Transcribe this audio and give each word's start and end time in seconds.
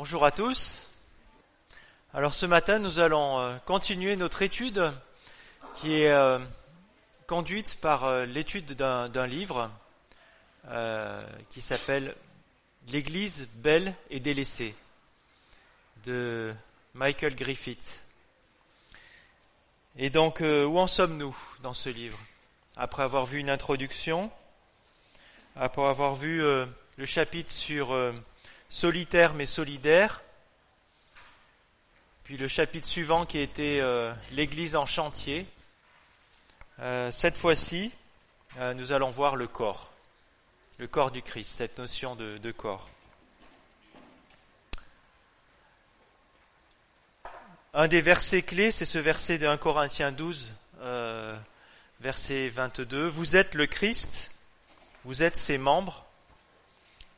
Bonjour 0.00 0.24
à 0.24 0.30
tous. 0.30 0.86
Alors 2.14 2.32
ce 2.32 2.46
matin, 2.46 2.78
nous 2.78 3.00
allons 3.00 3.40
euh, 3.40 3.56
continuer 3.66 4.14
notre 4.14 4.42
étude 4.42 4.92
qui 5.74 6.02
est 6.02 6.12
euh, 6.12 6.38
conduite 7.26 7.78
par 7.80 8.04
euh, 8.04 8.24
l'étude 8.24 8.74
d'un 8.74 9.26
livre 9.26 9.72
qui 11.50 11.60
s'appelle 11.60 12.14
L'Église 12.90 13.48
belle 13.54 13.92
et 14.10 14.20
délaissée 14.20 14.72
de 16.04 16.54
Michael 16.94 17.34
Griffith. 17.34 18.00
Et 19.96 20.10
donc, 20.10 20.38
où 20.42 20.78
en 20.78 20.86
sommes-nous 20.86 21.36
dans 21.62 21.74
ce 21.74 21.88
livre? 21.88 22.20
Après 22.76 23.02
avoir 23.02 23.24
vu 23.24 23.40
une 23.40 23.50
introduction, 23.50 24.30
après 25.56 25.84
avoir 25.84 26.14
vu 26.14 26.40
le 26.40 27.04
chapitre 27.04 27.50
sur 27.50 27.92
solitaire 28.68 29.34
mais 29.34 29.46
solidaire. 29.46 30.22
Puis 32.24 32.36
le 32.36 32.48
chapitre 32.48 32.86
suivant 32.86 33.24
qui 33.24 33.38
était 33.38 33.78
euh, 33.80 34.12
l'Église 34.32 34.76
en 34.76 34.86
chantier. 34.86 35.46
Euh, 36.80 37.10
cette 37.10 37.38
fois-ci, 37.38 37.92
euh, 38.58 38.74
nous 38.74 38.92
allons 38.92 39.10
voir 39.10 39.34
le 39.34 39.46
corps, 39.46 39.90
le 40.78 40.86
corps 40.86 41.10
du 41.10 41.22
Christ, 41.22 41.52
cette 41.56 41.78
notion 41.78 42.16
de, 42.16 42.38
de 42.38 42.52
corps. 42.52 42.88
Un 47.74 47.88
des 47.88 48.00
versets 48.00 48.42
clés, 48.42 48.72
c'est 48.72 48.84
ce 48.84 48.98
verset 48.98 49.38
de 49.38 49.46
1 49.46 49.56
Corinthiens 49.56 50.12
12, 50.12 50.54
verset 52.00 52.48
22. 52.48 53.06
Vous 53.08 53.36
êtes 53.36 53.54
le 53.54 53.66
Christ, 53.66 54.32
vous 55.04 55.22
êtes 55.22 55.36
ses 55.36 55.58
membres, 55.58 56.04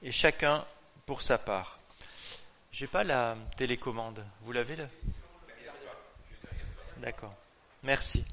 et 0.03 0.13
chacun 0.13 0.65
pour 1.11 1.23
sa 1.23 1.39
part. 1.39 1.81
J'ai 2.71 2.87
pas 2.87 3.03
la 3.03 3.37
télécommande. 3.57 4.25
Vous 4.43 4.53
l'avez 4.53 4.77
là? 4.77 4.87
D'accord. 6.99 7.35
Merci. 7.83 8.25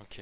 Ok. 0.00 0.20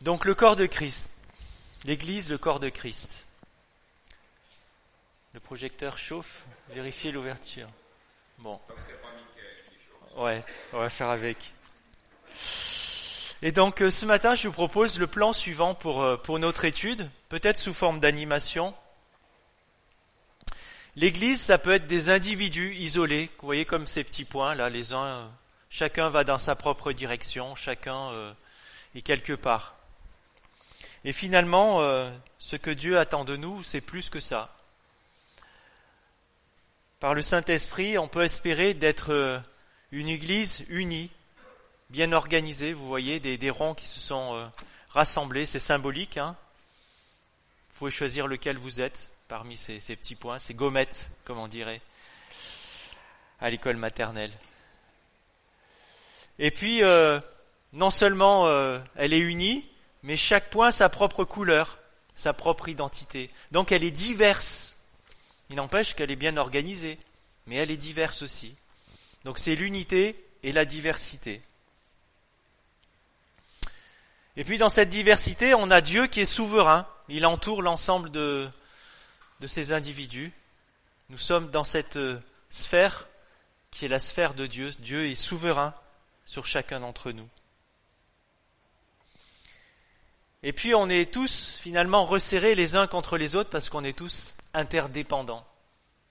Donc 0.00 0.24
le 0.24 0.34
corps 0.34 0.56
de 0.56 0.66
Christ, 0.66 1.10
l'Église, 1.84 2.28
le 2.28 2.38
corps 2.38 2.58
de 2.58 2.70
Christ. 2.70 3.27
Le 5.34 5.40
projecteur 5.40 5.98
chauffe. 5.98 6.44
Vérifiez 6.70 7.12
l'ouverture. 7.12 7.68
Bon. 8.38 8.58
Ouais, 10.16 10.42
on 10.72 10.78
va 10.78 10.90
faire 10.90 11.08
avec. 11.08 11.52
Et 13.42 13.52
donc 13.52 13.82
euh, 13.82 13.90
ce 13.90 14.06
matin, 14.06 14.34
je 14.34 14.48
vous 14.48 14.54
propose 14.54 14.98
le 14.98 15.06
plan 15.06 15.32
suivant 15.32 15.74
pour, 15.74 16.02
euh, 16.02 16.16
pour 16.16 16.38
notre 16.38 16.64
étude, 16.64 17.08
peut-être 17.28 17.58
sous 17.58 17.74
forme 17.74 18.00
d'animation. 18.00 18.74
L'Église, 20.96 21.40
ça 21.40 21.58
peut 21.58 21.72
être 21.72 21.86
des 21.86 22.10
individus 22.10 22.74
isolés, 22.74 23.30
vous 23.38 23.46
voyez 23.46 23.64
comme 23.64 23.86
ces 23.86 24.02
petits 24.02 24.24
points 24.24 24.56
là, 24.56 24.68
les 24.70 24.92
uns, 24.92 25.04
euh, 25.04 25.26
chacun 25.70 26.08
va 26.08 26.24
dans 26.24 26.38
sa 26.38 26.56
propre 26.56 26.90
direction, 26.90 27.54
chacun 27.54 28.34
est 28.96 29.02
quelque 29.02 29.34
part. 29.34 29.76
Et 31.04 31.12
finalement, 31.12 31.80
ce 32.38 32.56
que 32.56 32.70
Dieu 32.70 32.98
attend 32.98 33.24
de 33.24 33.36
nous, 33.36 33.62
c'est 33.62 33.80
plus 33.80 34.10
que 34.10 34.18
ça 34.18 34.57
par 37.00 37.14
le 37.14 37.22
Saint-Esprit, 37.22 37.96
on 37.96 38.08
peut 38.08 38.24
espérer 38.24 38.74
d'être 38.74 39.12
euh, 39.12 39.38
une 39.92 40.08
Église 40.08 40.64
unie, 40.68 41.10
bien 41.90 42.12
organisée. 42.12 42.72
Vous 42.72 42.88
voyez, 42.88 43.20
des, 43.20 43.50
ronds 43.50 43.74
qui 43.74 43.86
se 43.86 44.00
sont 44.00 44.34
euh, 44.34 44.46
rassemblés, 44.90 45.46
c'est 45.46 45.60
symbolique. 45.60 46.16
Hein 46.16 46.36
vous 47.70 47.78
pouvez 47.78 47.90
choisir 47.90 48.26
lequel 48.26 48.58
vous 48.58 48.80
êtes 48.80 49.10
parmi 49.28 49.56
ces, 49.56 49.78
petits 49.78 50.16
points, 50.16 50.38
ces 50.38 50.54
gommettes, 50.54 51.10
comme 51.24 51.38
on 51.38 51.48
dirait, 51.48 51.80
à 53.40 53.50
l'école 53.50 53.76
maternelle. 53.76 54.32
Et 56.40 56.50
puis, 56.50 56.82
euh, 56.82 57.20
non 57.72 57.90
seulement 57.90 58.48
elle 58.96 59.12
est 59.12 59.18
unie, 59.18 59.68
mais 60.02 60.16
chaque 60.16 60.50
point 60.50 60.68
a 60.68 60.72
sa 60.72 60.88
propre 60.88 61.24
couleur, 61.24 61.78
sa 62.14 62.32
propre 62.32 62.68
identité. 62.68 63.30
Donc 63.52 63.70
elle 63.70 63.84
est 63.84 63.90
diverse 63.92 64.77
il 65.50 65.56
n'empêche 65.56 65.94
qu'elle 65.94 66.10
est 66.10 66.16
bien 66.16 66.36
organisée, 66.36 66.98
mais 67.46 67.56
elle 67.56 67.70
est 67.70 67.76
diverse 67.76 68.22
aussi. 68.22 68.54
Donc 69.24 69.38
c'est 69.38 69.54
l'unité 69.54 70.22
et 70.42 70.52
la 70.52 70.64
diversité. 70.64 71.42
Et 74.36 74.44
puis 74.44 74.58
dans 74.58 74.68
cette 74.68 74.90
diversité, 74.90 75.54
on 75.54 75.70
a 75.70 75.80
Dieu 75.80 76.06
qui 76.06 76.20
est 76.20 76.24
souverain. 76.24 76.86
Il 77.08 77.26
entoure 77.26 77.62
l'ensemble 77.62 78.10
de, 78.10 78.48
de 79.40 79.46
ces 79.46 79.72
individus. 79.72 80.32
Nous 81.08 81.18
sommes 81.18 81.50
dans 81.50 81.64
cette 81.64 81.98
sphère 82.50 83.08
qui 83.70 83.86
est 83.86 83.88
la 83.88 83.98
sphère 83.98 84.34
de 84.34 84.46
Dieu. 84.46 84.70
Dieu 84.78 85.08
est 85.08 85.14
souverain 85.14 85.74
sur 86.24 86.46
chacun 86.46 86.80
d'entre 86.80 87.10
nous. 87.10 87.28
Et 90.42 90.52
puis 90.52 90.74
on 90.74 90.88
est 90.88 91.12
tous 91.12 91.58
finalement 91.60 92.04
resserrés 92.04 92.54
les 92.54 92.76
uns 92.76 92.86
contre 92.86 93.16
les 93.16 93.34
autres 93.34 93.50
parce 93.50 93.68
qu'on 93.70 93.82
est 93.82 93.96
tous 93.96 94.34
interdépendants. 94.54 95.46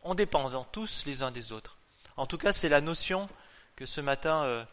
On 0.04 0.16
dépend 0.16 0.50
tous 0.72 1.06
les 1.06 1.24
uns 1.24 1.32
des 1.32 1.52
autres. 1.52 1.78
En 2.16 2.26
tout 2.26 2.38
cas, 2.38 2.54
c'est 2.54 2.70
la 2.70 2.82
notion 2.82 3.30
que 3.76 3.86
ce 3.86 4.02
matin 4.02 4.44
euh, 4.44 4.64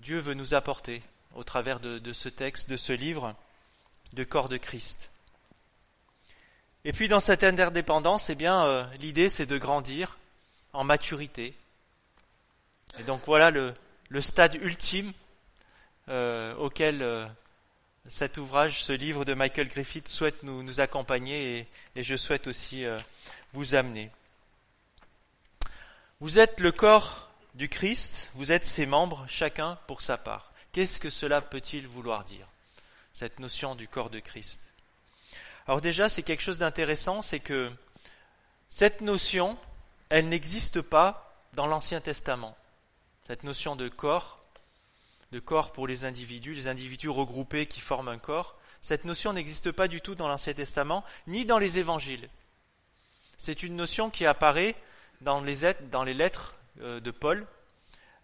Dieu 0.00 0.18
veut 0.18 0.34
nous 0.34 0.54
apporter 0.54 1.02
au 1.34 1.44
travers 1.44 1.80
de, 1.80 2.12
ce 2.12 2.28
texte, 2.28 2.68
de 2.68 2.76
ce 2.76 2.92
livre, 2.92 3.34
de 4.12 4.24
corps 4.24 4.48
de 4.48 4.56
Christ. 4.56 5.10
Et 6.84 6.92
puis 6.92 7.08
dans 7.08 7.20
cette 7.20 7.44
interdépendance, 7.44 8.30
eh 8.30 8.34
bien, 8.34 8.64
euh, 8.64 8.84
l'idée 8.98 9.28
c'est 9.28 9.46
de 9.46 9.58
grandir 9.58 10.18
en 10.72 10.84
maturité. 10.84 11.54
Et 12.98 13.02
donc 13.04 13.22
voilà 13.26 13.50
le, 13.50 13.74
stade 14.20 14.54
ultime 14.54 15.12
euh, 16.08 16.54
auquel 16.56 17.02
cet 18.08 18.36
ouvrage, 18.38 18.82
ce 18.82 18.92
livre 18.92 19.24
de 19.24 19.34
Michael 19.34 19.68
Griffith 19.68 20.08
souhaite 20.08 20.42
nous, 20.42 20.80
accompagner 20.80 21.66
et, 21.94 22.02
je 22.02 22.16
souhaite 22.16 22.46
aussi 22.46 22.84
euh, 22.84 22.98
vous 23.52 23.74
amener. 23.74 24.10
Vous 26.20 26.38
êtes 26.38 26.60
le 26.60 26.72
corps 26.72 27.30
du 27.54 27.68
Christ, 27.68 28.30
vous 28.34 28.52
êtes 28.52 28.64
ses 28.64 28.86
membres, 28.86 29.24
chacun 29.28 29.78
pour 29.86 30.00
sa 30.00 30.16
part. 30.16 30.50
Qu'est-ce 30.72 31.00
que 31.00 31.10
cela 31.10 31.40
peut-il 31.40 31.86
vouloir 31.86 32.24
dire, 32.24 32.46
cette 33.12 33.38
notion 33.38 33.74
du 33.74 33.88
corps 33.88 34.10
de 34.10 34.20
Christ? 34.20 34.72
Alors 35.66 35.80
déjà, 35.80 36.08
c'est 36.08 36.22
quelque 36.22 36.42
chose 36.42 36.58
d'intéressant, 36.58 37.22
c'est 37.22 37.40
que 37.40 37.70
cette 38.68 39.00
notion, 39.00 39.56
elle 40.08 40.28
n'existe 40.28 40.80
pas 40.80 41.36
dans 41.52 41.66
l'Ancien 41.66 42.00
Testament. 42.00 42.56
Cette 43.28 43.44
notion 43.44 43.76
de 43.76 43.88
corps, 43.88 44.41
de 45.32 45.40
corps 45.40 45.72
pour 45.72 45.86
les 45.86 46.04
individus, 46.04 46.52
les 46.52 46.68
individus 46.68 47.08
regroupés 47.08 47.66
qui 47.66 47.80
forment 47.80 48.08
un 48.08 48.18
corps. 48.18 48.58
Cette 48.82 49.04
notion 49.04 49.32
n'existe 49.32 49.72
pas 49.72 49.88
du 49.88 50.00
tout 50.00 50.14
dans 50.14 50.28
l'Ancien 50.28 50.52
Testament, 50.52 51.04
ni 51.26 51.46
dans 51.46 51.58
les 51.58 51.78
évangiles. 51.78 52.28
C'est 53.38 53.62
une 53.62 53.74
notion 53.74 54.10
qui 54.10 54.26
apparaît 54.26 54.76
dans 55.22 55.40
les, 55.40 56.14
lettres 56.14 56.56
euh, 56.80 57.00
de 57.00 57.10
Paul 57.10 57.46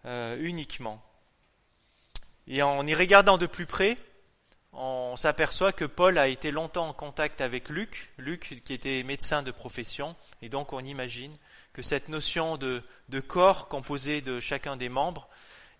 euh, 0.05 0.37
uniquement. 0.39 1.03
Et 2.47 2.61
en 2.61 2.85
y 2.85 2.93
regardant 2.93 3.37
de 3.37 3.47
plus 3.47 3.65
près, 3.65 3.97
on 4.73 5.17
s'aperçoit 5.17 5.71
que 5.71 5.85
Paul 5.85 6.17
a 6.17 6.27
été 6.27 6.51
longtemps 6.51 6.89
en 6.89 6.93
contact 6.93 7.41
avec 7.41 7.69
Luc, 7.69 8.11
Luc 8.17 8.61
qui 8.63 8.73
était 8.73 9.01
médecin 9.03 9.41
de 9.41 9.51
profession, 9.51 10.15
et 10.43 10.49
donc 10.49 10.73
on 10.73 10.79
imagine 10.79 11.35
que 11.73 11.81
cette 11.81 12.09
notion 12.09 12.57
de 12.57 12.83
corps 13.27 13.67
composé 13.67 14.21
de 14.21 14.39
chacun 14.39 14.77
des 14.77 14.89
membres 14.89 15.27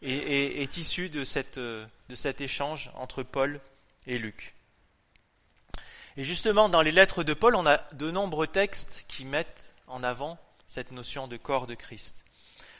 est, 0.01 0.61
est, 0.61 0.77
issu 0.77 1.09
de, 1.09 1.23
cette, 1.23 1.59
de 1.59 1.87
cet 2.15 2.41
échange 2.41 2.91
entre 2.95 3.23
Paul 3.23 3.59
et 4.07 4.17
Luc. 4.17 4.55
Et 6.17 6.23
justement, 6.23 6.69
dans 6.69 6.81
les 6.81 6.91
lettres 6.91 7.23
de 7.23 7.33
Paul, 7.33 7.55
on 7.55 7.65
a 7.65 7.77
de 7.93 8.11
nombreux 8.11 8.47
textes 8.47 9.05
qui 9.07 9.25
mettent 9.25 9.73
en 9.87 10.03
avant 10.03 10.37
cette 10.67 10.91
notion 10.91 11.27
de 11.27 11.37
corps 11.37 11.67
de 11.67 11.75
Christ. 11.75 12.25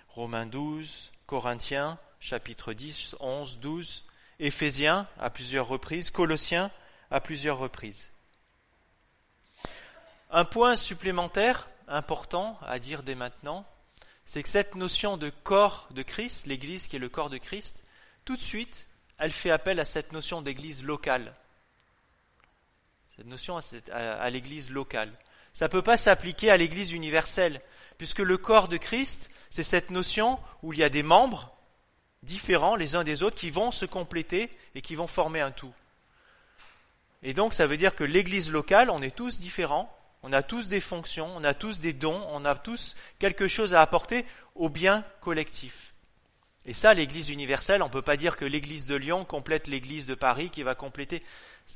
Romains 0.09 0.45
12, 0.45 1.11
Corinthiens, 1.25 1.97
chapitre 2.19 2.73
10, 2.73 3.15
11, 3.19 3.59
12, 3.59 4.03
Éphésiens 4.39 5.07
à 5.19 5.29
plusieurs 5.29 5.67
reprises, 5.67 6.11
Colossiens 6.11 6.71
à 7.11 7.21
plusieurs 7.21 7.57
reprises. 7.57 8.11
Un 10.31 10.45
point 10.45 10.75
supplémentaire 10.75 11.67
important 11.87 12.59
à 12.65 12.79
dire 12.79 13.03
dès 13.03 13.15
maintenant, 13.15 13.65
c'est 14.29 14.43
que 14.43 14.49
cette 14.49 14.75
notion 14.75 15.17
de 15.17 15.31
corps 15.31 15.87
de 15.89 16.03
Christ, 16.03 16.45
l'Église 16.45 16.87
qui 16.87 16.97
est 16.97 16.99
le 16.99 17.09
corps 17.09 17.31
de 17.31 17.39
Christ, 17.39 17.83
tout 18.25 18.37
de 18.37 18.41
suite, 18.43 18.85
elle 19.17 19.31
fait 19.31 19.49
appel 19.49 19.79
à 19.79 19.85
cette 19.85 20.11
notion 20.11 20.43
d'Église 20.43 20.83
locale. 20.83 21.33
Cette 23.15 23.25
notion 23.25 23.59
à 23.91 24.29
l'Église 24.29 24.69
locale. 24.69 25.11
Ça 25.51 25.65
ne 25.65 25.71
peut 25.71 25.81
pas 25.81 25.97
s'appliquer 25.97 26.51
à 26.51 26.57
l'Église 26.57 26.91
universelle, 26.91 27.59
puisque 27.97 28.19
le 28.19 28.37
corps 28.37 28.67
de 28.67 28.77
Christ, 28.77 29.31
c'est 29.49 29.63
cette 29.63 29.89
notion 29.89 30.39
où 30.61 30.73
il 30.73 30.79
y 30.79 30.83
a 30.83 30.89
des 30.89 31.01
membres 31.01 31.51
différents 32.21 32.75
les 32.75 32.95
uns 32.95 33.03
des 33.03 33.23
autres 33.23 33.39
qui 33.39 33.49
vont 33.49 33.71
se 33.71 33.87
compléter 33.87 34.55
et 34.75 34.83
qui 34.83 34.93
vont 34.93 35.07
former 35.07 35.41
un 35.41 35.49
tout. 35.49 35.73
Et 37.23 37.33
donc 37.33 37.55
ça 37.55 37.65
veut 37.65 37.77
dire 37.77 37.95
que 37.95 38.03
l'Église 38.03 38.51
locale, 38.51 38.91
on 38.91 39.01
est 39.01 39.15
tous 39.15 39.39
différents, 39.39 39.91
on 40.23 40.33
a 40.33 40.43
tous 40.43 40.67
des 40.67 40.81
fonctions, 40.81 41.29
on 41.35 41.43
a 41.43 41.53
tous 41.53 41.79
des 41.79 41.93
dons, 41.93 42.21
on 42.31 42.45
a 42.45 42.55
tous 42.55 42.95
quelque 43.19 43.47
chose 43.47 43.73
à 43.73 43.81
apporter 43.81 44.25
au 44.55 44.69
bien 44.69 45.05
collectif. 45.21 45.93
Et 46.65 46.73
ça, 46.73 46.93
l'Église 46.93 47.29
universelle, 47.29 47.81
on 47.81 47.87
ne 47.87 47.91
peut 47.91 48.01
pas 48.01 48.17
dire 48.17 48.35
que 48.35 48.45
l'Église 48.45 48.85
de 48.85 48.95
Lyon 48.95 49.23
complète 49.23 49.67
l'Église 49.67 50.05
de 50.05 50.15
Paris 50.15 50.49
qui 50.49 50.61
va 50.61 50.75
compléter. 50.75 51.23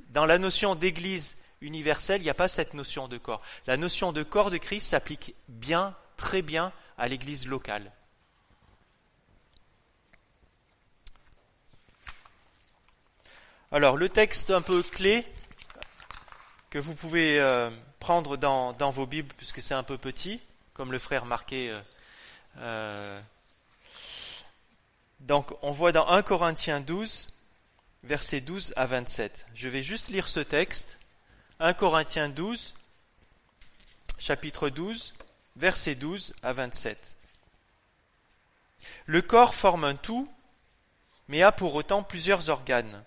Dans 0.10 0.26
la 0.26 0.38
notion 0.38 0.76
d'Église 0.76 1.38
universelle, 1.62 2.22
il 2.22 2.26
n'y 2.26 2.30
a 2.30 2.36
pas 2.36 2.50
cette 2.50 2.74
notion 2.74 3.08
de 3.08 3.18
corps. 3.18 3.42
La 3.66 3.78
notion 3.78 4.12
de 4.12 4.24
corps 4.24 4.52
de 4.52 4.58
Christ 4.58 4.88
s'applique 4.88 5.36
bien, 5.48 5.96
très 6.18 6.42
bien 6.42 6.74
à 6.98 7.08
l'Église 7.08 7.48
locale. 7.48 7.92
Alors, 13.72 13.98
le 13.98 14.10
texte 14.10 14.52
un 14.52 14.62
peu 14.62 14.84
clé 14.84 15.26
que 16.70 16.78
vous 16.78 16.94
pouvez 16.94 17.40
euh, 17.40 17.72
prendre 18.04 18.36
dans, 18.36 18.90
vos 18.90 19.06
Bibles, 19.06 19.34
puisque 19.38 19.62
c'est 19.62 19.74
un 19.74 19.82
peu 19.82 19.98
petit, 19.98 20.42
comme 20.74 20.92
le 20.92 21.00
frère 21.00 21.26
marqué. 21.26 21.70
Euh, 21.70 21.80
euh, 22.58 23.22
donc, 25.22 25.54
on 25.62 25.72
voit 25.72 25.94
dans 25.94 26.10
1 26.10 26.22
Corinthiens 26.22 26.82
12, 26.82 27.28
versets 28.04 28.42
12 28.42 28.74
à 28.76 28.88
27. 28.88 29.48
Je 29.56 29.70
vais 29.70 29.84
juste 29.84 30.10
lire 30.10 30.28
ce 30.28 30.42
texte. 30.42 31.00
1 31.62 31.74
Corinthiens 31.76 32.28
12, 32.28 32.76
chapitre 34.20 34.68
12, 34.68 35.14
versets 35.56 35.96
12 35.96 36.34
à 36.44 36.52
27. 36.52 37.16
Le 39.06 39.22
corps 39.22 39.56
forme 39.56 39.86
un 39.86 39.96
tout, 39.96 40.28
mais 41.30 41.42
a 41.42 41.54
pour 41.54 41.74
autant 41.74 42.04
plusieurs 42.04 42.50
organes. 42.50 43.02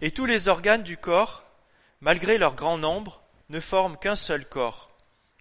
Et 0.00 0.10
tous 0.10 0.26
les 0.26 0.48
organes 0.48 0.82
du 0.82 0.96
corps, 0.96 1.44
malgré 2.00 2.38
leur 2.38 2.56
grand 2.56 2.76
nombre, 2.76 3.20
ne 3.48 3.60
forment 3.60 3.96
qu'un 3.96 4.16
seul 4.16 4.48
corps. 4.48 4.90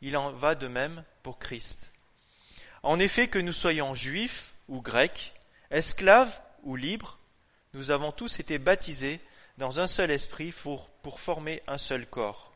Il 0.01 0.17
en 0.17 0.31
va 0.31 0.55
de 0.55 0.67
même 0.67 1.03
pour 1.21 1.39
Christ. 1.39 1.91
En 2.83 2.99
effet, 2.99 3.27
que 3.27 3.39
nous 3.39 3.53
soyons 3.53 3.95
juifs 3.95 4.53
ou 4.67 4.81
grecs, 4.81 5.33
esclaves 5.71 6.41
ou 6.63 6.75
libres, 6.75 7.17
nous 7.73 7.91
avons 7.91 8.11
tous 8.11 8.39
été 8.39 8.59
baptisés 8.59 9.19
dans 9.57 9.79
un 9.79 9.87
seul 9.87 10.11
esprit 10.11 10.51
pour, 10.51 10.89
former 11.17 11.61
un 11.67 11.77
seul 11.77 12.05
corps. 12.05 12.53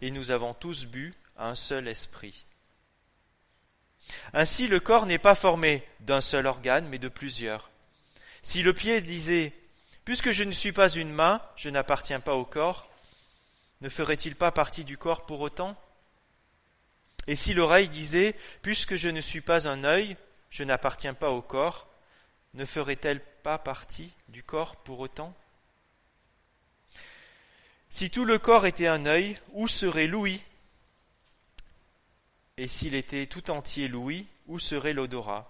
Et 0.00 0.10
nous 0.10 0.30
avons 0.30 0.54
tous 0.54 0.86
bu 0.86 1.14
un 1.36 1.54
seul 1.54 1.88
esprit. 1.88 2.44
Ainsi, 4.32 4.66
le 4.66 4.80
corps 4.80 5.06
n'est 5.06 5.18
pas 5.18 5.34
formé 5.34 5.86
d'un 6.00 6.20
seul 6.20 6.46
organe, 6.46 6.88
mais 6.88 6.98
de 6.98 7.08
plusieurs. 7.08 7.70
Si 8.42 8.62
le 8.62 8.72
pied 8.72 9.00
disait 9.00 9.52
Puisque 10.04 10.30
je 10.30 10.44
ne 10.44 10.52
suis 10.52 10.72
pas 10.72 10.88
une 10.88 11.12
main, 11.12 11.42
je 11.56 11.68
n'appartiens 11.68 12.20
pas 12.20 12.34
au 12.34 12.44
corps, 12.44 12.85
ne 13.86 13.88
ferait-il 13.88 14.34
pas 14.34 14.50
partie 14.50 14.82
du 14.82 14.98
corps 14.98 15.26
pour 15.26 15.40
autant? 15.42 15.76
Et 17.28 17.36
si 17.36 17.54
l'oreille 17.54 17.88
disait, 17.88 18.34
Puisque 18.60 18.96
je 18.96 19.08
ne 19.08 19.20
suis 19.20 19.40
pas 19.40 19.68
un 19.68 19.84
œil, 19.84 20.16
je 20.50 20.64
n'appartiens 20.64 21.14
pas 21.14 21.30
au 21.30 21.40
corps, 21.40 21.86
ne 22.54 22.64
ferait-elle 22.64 23.20
pas 23.20 23.58
partie 23.58 24.12
du 24.28 24.42
corps 24.42 24.74
pour 24.74 24.98
autant? 24.98 25.32
Si 27.88 28.10
tout 28.10 28.24
le 28.24 28.40
corps 28.40 28.66
était 28.66 28.88
un 28.88 29.06
œil, 29.06 29.38
où 29.52 29.68
serait 29.68 30.08
l'ouïe? 30.08 30.42
Et 32.56 32.66
s'il 32.66 32.96
était 32.96 33.26
tout 33.26 33.52
entier 33.52 33.86
l'ouïe, 33.86 34.26
où 34.48 34.58
serait 34.58 34.94
l'odorat? 34.94 35.48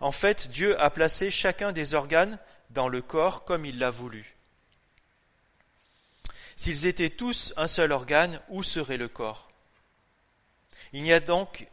En 0.00 0.12
fait, 0.12 0.48
Dieu 0.50 0.78
a 0.78 0.90
placé 0.90 1.30
chacun 1.30 1.72
des 1.72 1.94
organes 1.94 2.38
dans 2.68 2.88
le 2.88 3.00
corps 3.00 3.46
comme 3.46 3.64
il 3.64 3.78
l'a 3.78 3.88
voulu. 3.88 4.35
S'ils 6.56 6.86
étaient 6.86 7.10
tous 7.10 7.52
un 7.56 7.66
seul 7.66 7.92
organe, 7.92 8.40
où 8.48 8.62
serait 8.62 8.96
le 8.96 9.08
corps? 9.08 9.50
Il 10.92 11.06
y, 11.06 11.12
a 11.12 11.20
donc, 11.20 11.68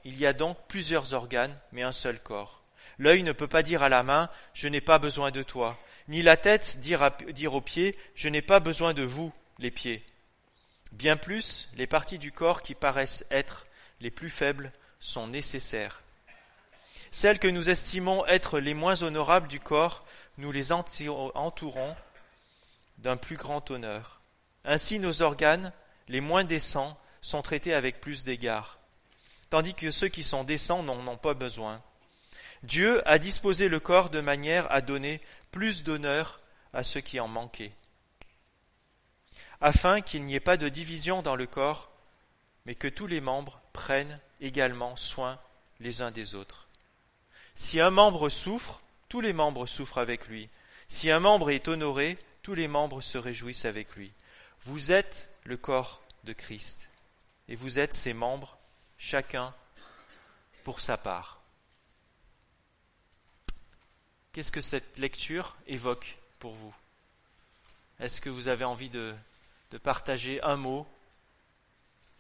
plusieurs 0.68 1.14
organes, 1.14 1.58
mais 1.72 1.84
un 1.84 1.92
seul 1.92 2.20
corps. 2.20 2.64
L'œil 2.98 3.24
ne 3.24 3.32
peut 3.32 3.48
pas 3.48 3.64
dire 3.64 3.82
à 3.82 3.90
la 3.90 4.04
main 4.04 4.30
Je 4.54 4.68
n'ai 4.68 4.82
pas 4.82 5.00
besoin 5.00 5.32
de 5.32 5.44
toi, 5.44 5.80
ni 6.08 6.22
la 6.22 6.36
tête 6.36 6.80
dire, 6.80 7.10
dire 7.30 7.54
aux 7.54 7.62
pieds 7.62 7.98
Je 8.16 8.28
n'ai 8.30 8.42
pas 8.42 8.60
besoin 8.60 8.94
de 8.94 9.04
vous, 9.04 9.32
les 9.60 9.72
pieds. 9.72 10.04
Bien 10.92 11.16
plus, 11.16 11.70
les 11.76 11.88
parties 11.88 12.20
du 12.20 12.32
corps 12.32 12.62
qui 12.62 12.76
paraissent 12.76 13.26
être 13.32 13.66
les 14.02 14.12
plus 14.12 14.30
faibles 14.30 14.72
sont 15.00 15.28
nécessaires. 15.28 16.02
Celles 17.12 17.40
que 17.40 17.48
nous 17.48 17.70
estimons 17.70 18.26
être 18.26 18.60
les 18.60 18.74
moins 18.74 19.02
honorables 19.04 19.48
du 19.48 19.60
corps, 19.60 20.06
nous 20.38 20.52
les 20.52 20.72
entourons 20.72 21.96
d'un 22.98 23.18
plus 23.18 23.38
grand 23.38 23.70
honneur. 23.72 24.23
Ainsi 24.66 25.00
nos 25.00 25.22
organes, 25.22 25.72
les 26.08 26.22
moins 26.22 26.44
décents, 26.44 26.98
sont 27.22 27.42
traités 27.42 27.74
avec 27.74 28.02
plus 28.02 28.24
d'égard, 28.24 28.80
tandis 29.50 29.74
que 29.74 29.92
ceux 29.92 30.10
qui 30.10 30.24
sont 30.24 30.44
décents 30.44 30.84
n'en 30.84 31.08
ont 31.08 31.18
pas 31.18 31.34
besoin. 31.34 31.82
Dieu 32.64 33.08
a 33.08 33.20
disposé 33.20 33.68
le 33.68 33.80
corps 33.80 34.10
de 34.10 34.22
manière 34.22 34.72
à 34.72 34.82
donner 34.82 35.22
plus 35.52 35.84
d'honneur 35.84 36.42
à 36.74 36.84
ceux 36.84 37.02
qui 37.02 37.20
en 37.20 37.28
manquaient, 37.28 37.74
afin 39.62 40.02
qu'il 40.02 40.26
n'y 40.26 40.36
ait 40.36 40.40
pas 40.40 40.58
de 40.58 40.70
division 40.70 41.22
dans 41.22 41.36
le 41.36 41.46
corps, 41.46 41.92
mais 42.66 42.76
que 42.76 42.88
tous 42.88 43.08
les 43.08 43.22
membres 43.22 43.62
prennent 43.74 44.20
également 44.42 44.96
soin 44.96 45.40
les 45.80 46.02
uns 46.02 46.12
des 46.12 46.36
autres. 46.36 46.68
Si 47.56 47.80
un 47.80 47.90
membre 47.90 48.30
souffre, 48.30 48.82
tous 49.10 49.22
les 49.22 49.34
membres 49.34 49.68
souffrent 49.68 50.00
avec 50.00 50.28
lui. 50.28 50.50
Si 50.88 51.12
un 51.12 51.20
membre 51.20 51.52
est 51.52 51.68
honoré, 51.68 52.18
tous 52.42 52.56
les 52.56 52.68
membres 52.68 53.02
se 53.02 53.18
réjouissent 53.18 53.66
avec 53.66 53.96
lui. 53.96 54.12
Vous 54.66 54.92
êtes 54.92 55.30
le 55.44 55.58
corps 55.58 56.02
de 56.24 56.34
Christ, 56.34 56.88
et 57.50 57.56
vous 57.56 57.80
êtes 57.80 57.94
ses 57.94 58.14
membres, 58.14 58.58
chacun 58.98 59.54
pour 60.64 60.80
sa 60.80 60.98
part. 60.98 61.42
Qu'est-ce 64.32 64.52
que 64.52 64.62
cette 64.62 64.98
lecture 64.98 65.58
évoque 65.68 66.18
pour 66.40 66.54
vous? 66.54 66.74
Est-ce 68.00 68.22
que 68.22 68.30
vous 68.30 68.48
avez 68.48 68.66
envie 68.66 68.90
de, 68.90 69.14
de 69.72 69.78
partager 69.78 70.42
un 70.42 70.56
mot 70.56 70.88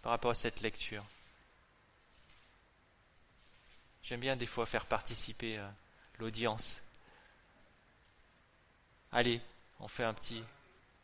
par 0.01 0.11
rapport 0.11 0.31
à 0.31 0.35
cette 0.35 0.61
lecture? 0.61 1.03
J'aime 4.03 4.19
bien 4.19 4.35
des 4.35 4.45
fois 4.45 4.65
faire 4.65 4.85
participer 4.85 5.57
euh, 5.57 5.67
l'audience. 6.19 6.81
Allez, 9.13 9.41
on 9.79 9.87
fait 9.87 10.03
un 10.03 10.13
petit 10.13 10.43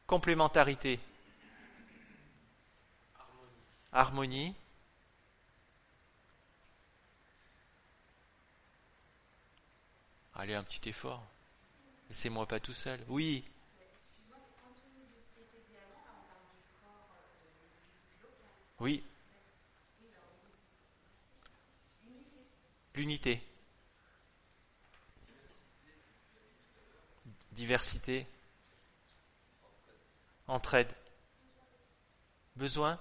complémentarité. 0.05 0.99
Harmonie. 3.91 4.55
Allez, 10.35 10.53
un 10.53 10.63
petit 10.63 10.89
effort. 10.89 11.25
Laissez-moi 12.09 12.47
pas 12.47 12.59
tout 12.59 12.73
seul. 12.73 12.99
Oui. 13.07 13.43
Oui. 18.79 19.03
L'unité. 22.95 23.41
Diversité. 27.51 28.25
Entraide. 30.47 30.93
Besoin 32.55 32.99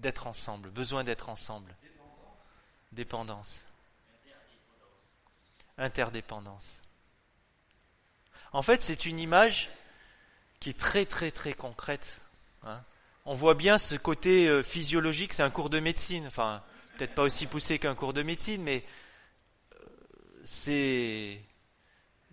d'être 0.00 0.26
ensemble. 0.26 0.70
Besoin 0.70 1.04
d'être 1.04 1.28
ensemble. 1.28 1.74
Dépendance 2.92 3.66
interdépendance. 5.80 6.82
En 8.52 8.62
fait, 8.62 8.80
c'est 8.80 9.06
une 9.06 9.18
image 9.18 9.70
qui 10.60 10.70
est 10.70 10.78
très 10.78 11.06
très 11.06 11.30
très 11.30 11.54
concrète. 11.54 12.20
Hein. 12.64 12.80
On 13.24 13.32
voit 13.32 13.54
bien 13.54 13.78
ce 13.78 13.94
côté 13.94 14.46
euh, 14.46 14.62
physiologique, 14.62 15.32
c'est 15.32 15.42
un 15.42 15.50
cours 15.50 15.70
de 15.70 15.80
médecine, 15.80 16.26
enfin 16.26 16.62
peut-être 16.96 17.14
pas 17.14 17.22
aussi 17.22 17.46
poussé 17.46 17.78
qu'un 17.78 17.94
cours 17.94 18.12
de 18.12 18.22
médecine, 18.22 18.62
mais 18.62 18.84
euh, 19.72 19.86
c'est, 20.44 21.40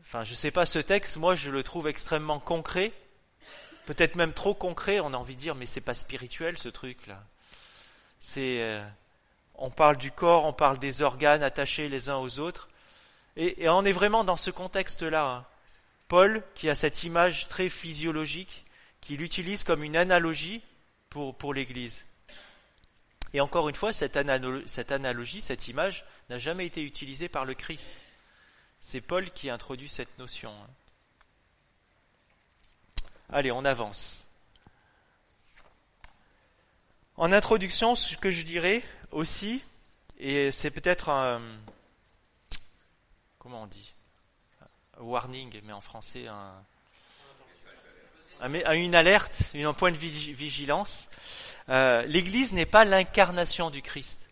enfin 0.02 0.24
je 0.24 0.34
sais 0.34 0.52
pas, 0.52 0.66
ce 0.66 0.80
texte, 0.80 1.18
moi 1.18 1.36
je 1.36 1.50
le 1.50 1.64
trouve 1.64 1.88
extrêmement 1.88 2.40
concret, 2.40 2.92
peut-être 3.86 4.16
même 4.16 4.34
trop 4.34 4.54
concret. 4.54 5.00
On 5.00 5.14
a 5.14 5.18
envie 5.18 5.36
de 5.36 5.42
dire, 5.42 5.56
mais 5.56 5.66
c'est 5.66 5.82
pas 5.82 5.94
spirituel 5.94 6.58
ce 6.58 6.70
truc-là. 6.70 7.24
Euh, 8.38 8.86
on 9.56 9.70
parle 9.70 9.98
du 9.98 10.12
corps, 10.12 10.46
on 10.46 10.54
parle 10.54 10.78
des 10.78 11.02
organes 11.02 11.44
attachés 11.44 11.90
les 11.90 12.10
uns 12.10 12.18
aux 12.18 12.40
autres, 12.40 12.68
et, 13.36 13.70
on 13.70 13.86
est 13.86 13.92
vraiment 13.92 14.24
dans 14.24 14.38
ce 14.38 14.52
contexte-là. 14.52 15.28
Hein. 15.28 15.46
Paul, 16.08 16.44
qui 16.56 16.70
a 16.70 16.76
cette 16.76 17.04
image 17.04 17.48
très 17.48 17.70
physiologique, 17.70 18.66
qui 19.02 19.18
l'utilise 19.18 19.64
comme 19.64 19.84
une 19.84 19.98
analogie 19.98 20.62
pour, 21.10 21.36
pour 21.36 21.54
l'Église. 21.54 22.06
Et 23.34 23.42
encore 23.42 23.70
une 23.70 23.76
fois, 23.76 23.94
cette, 23.94 24.18
analogie, 24.18 25.42
cette 25.42 25.68
image 25.68 26.06
n'a 26.30 26.40
jamais 26.40 26.66
été 26.66 26.84
utilisée 26.84 27.30
par 27.30 27.46
le 27.46 27.54
Christ. 27.54 27.92
C'est 28.80 29.02
Paul 29.02 29.30
qui 29.32 29.50
introduit 29.50 29.90
cette 29.90 30.18
notion. 30.18 30.52
Allez, 33.30 33.52
on 33.52 33.66
avance. 33.66 34.26
En 37.20 37.32
introduction, 37.32 37.96
ce 37.96 38.16
que 38.16 38.30
je 38.30 38.44
dirais 38.44 38.84
aussi, 39.10 39.64
et 40.20 40.52
c'est 40.52 40.70
peut-être 40.70 41.10
un, 41.10 41.42
comment 43.40 43.64
on 43.64 43.66
dit, 43.66 43.92
warning, 45.00 45.60
mais 45.64 45.74
en 45.74 45.82
français 45.82 46.28
un, 46.28 46.54
une 48.76 48.94
alerte, 48.94 49.42
un 49.56 49.74
point 49.74 49.92
de 49.92 49.98
vigilance. 49.98 51.10
Euh, 51.70 52.04
L'Église 52.04 52.54
n'est 52.54 52.68
pas 52.68 52.86
l'incarnation 52.86 53.72
du 53.72 53.82
Christ, 53.82 54.30